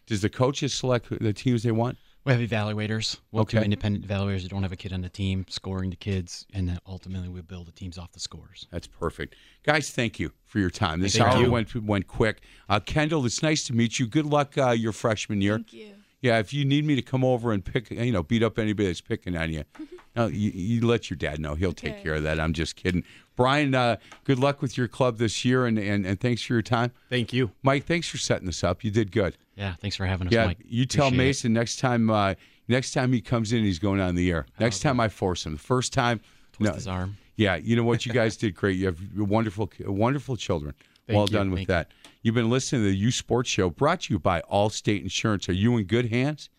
[0.07, 1.97] Does the coaches select the teams they want?
[2.25, 3.17] We have evaluators.
[3.31, 3.65] We'll do Okay.
[3.65, 6.79] independent evaluators that don't have a kid on the team, scoring the kids, and then
[6.87, 8.65] ultimately we build the teams off the scores.
[8.71, 9.35] That's perfect.
[9.63, 11.01] Guys, thank you for your time.
[11.01, 11.51] This Thank hour you.
[11.51, 12.41] went went quick.
[12.67, 14.07] Uh, Kendall, it's nice to meet you.
[14.07, 15.57] Good luck uh, your freshman year.
[15.57, 15.95] Thank you.
[16.25, 18.87] Yeah, if you need me to come over and pick, you know, beat up anybody
[18.87, 19.63] that's picking on you,
[20.15, 21.53] no, you, you let your dad know.
[21.53, 22.39] He'll take care of that.
[22.39, 23.03] I'm just kidding.
[23.35, 26.63] Brian, uh, good luck with your club this year, and, and, and thanks for your
[26.63, 26.91] time.
[27.11, 27.51] Thank you.
[27.61, 28.83] Mike, thanks for setting this up.
[28.83, 29.37] You did good.
[29.55, 30.57] Yeah, thanks for having us, Yeah, Mike.
[30.67, 31.27] you tell Appreciate it.
[31.27, 32.09] Mason next time.
[32.09, 32.33] Uh,
[32.67, 34.47] next time he comes in, he's going on the air.
[34.59, 35.53] Next time I force him.
[35.53, 36.21] The first time,
[36.53, 36.75] Twist no.
[36.75, 37.17] his arm.
[37.35, 38.03] Yeah, you know what?
[38.05, 38.77] You guys did great.
[38.77, 40.73] You have wonderful, wonderful children.
[41.05, 41.33] Thank well you.
[41.37, 41.91] done with Thank that.
[42.25, 45.47] You've been listening to the Youth Sports Show, brought to you by Allstate Insurance.
[45.47, 46.49] Are you in good hands?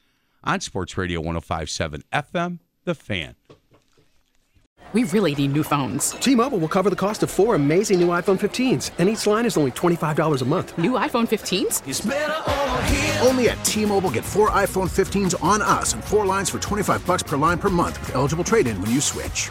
[0.44, 3.34] On Sports Radio 105.7 FM, The Fan.
[4.92, 6.10] We really need new phones.
[6.10, 9.56] T-Mobile will cover the cost of four amazing new iPhone 15s, and each line is
[9.56, 10.78] only $25 a month.
[10.78, 11.88] New iPhone 15s?
[11.88, 13.18] It's over here.
[13.22, 17.24] Only at T-Mobile get four iPhone 15s on us and four lines for 25 bucks
[17.24, 19.50] per line per month with eligible trade-in when you switch.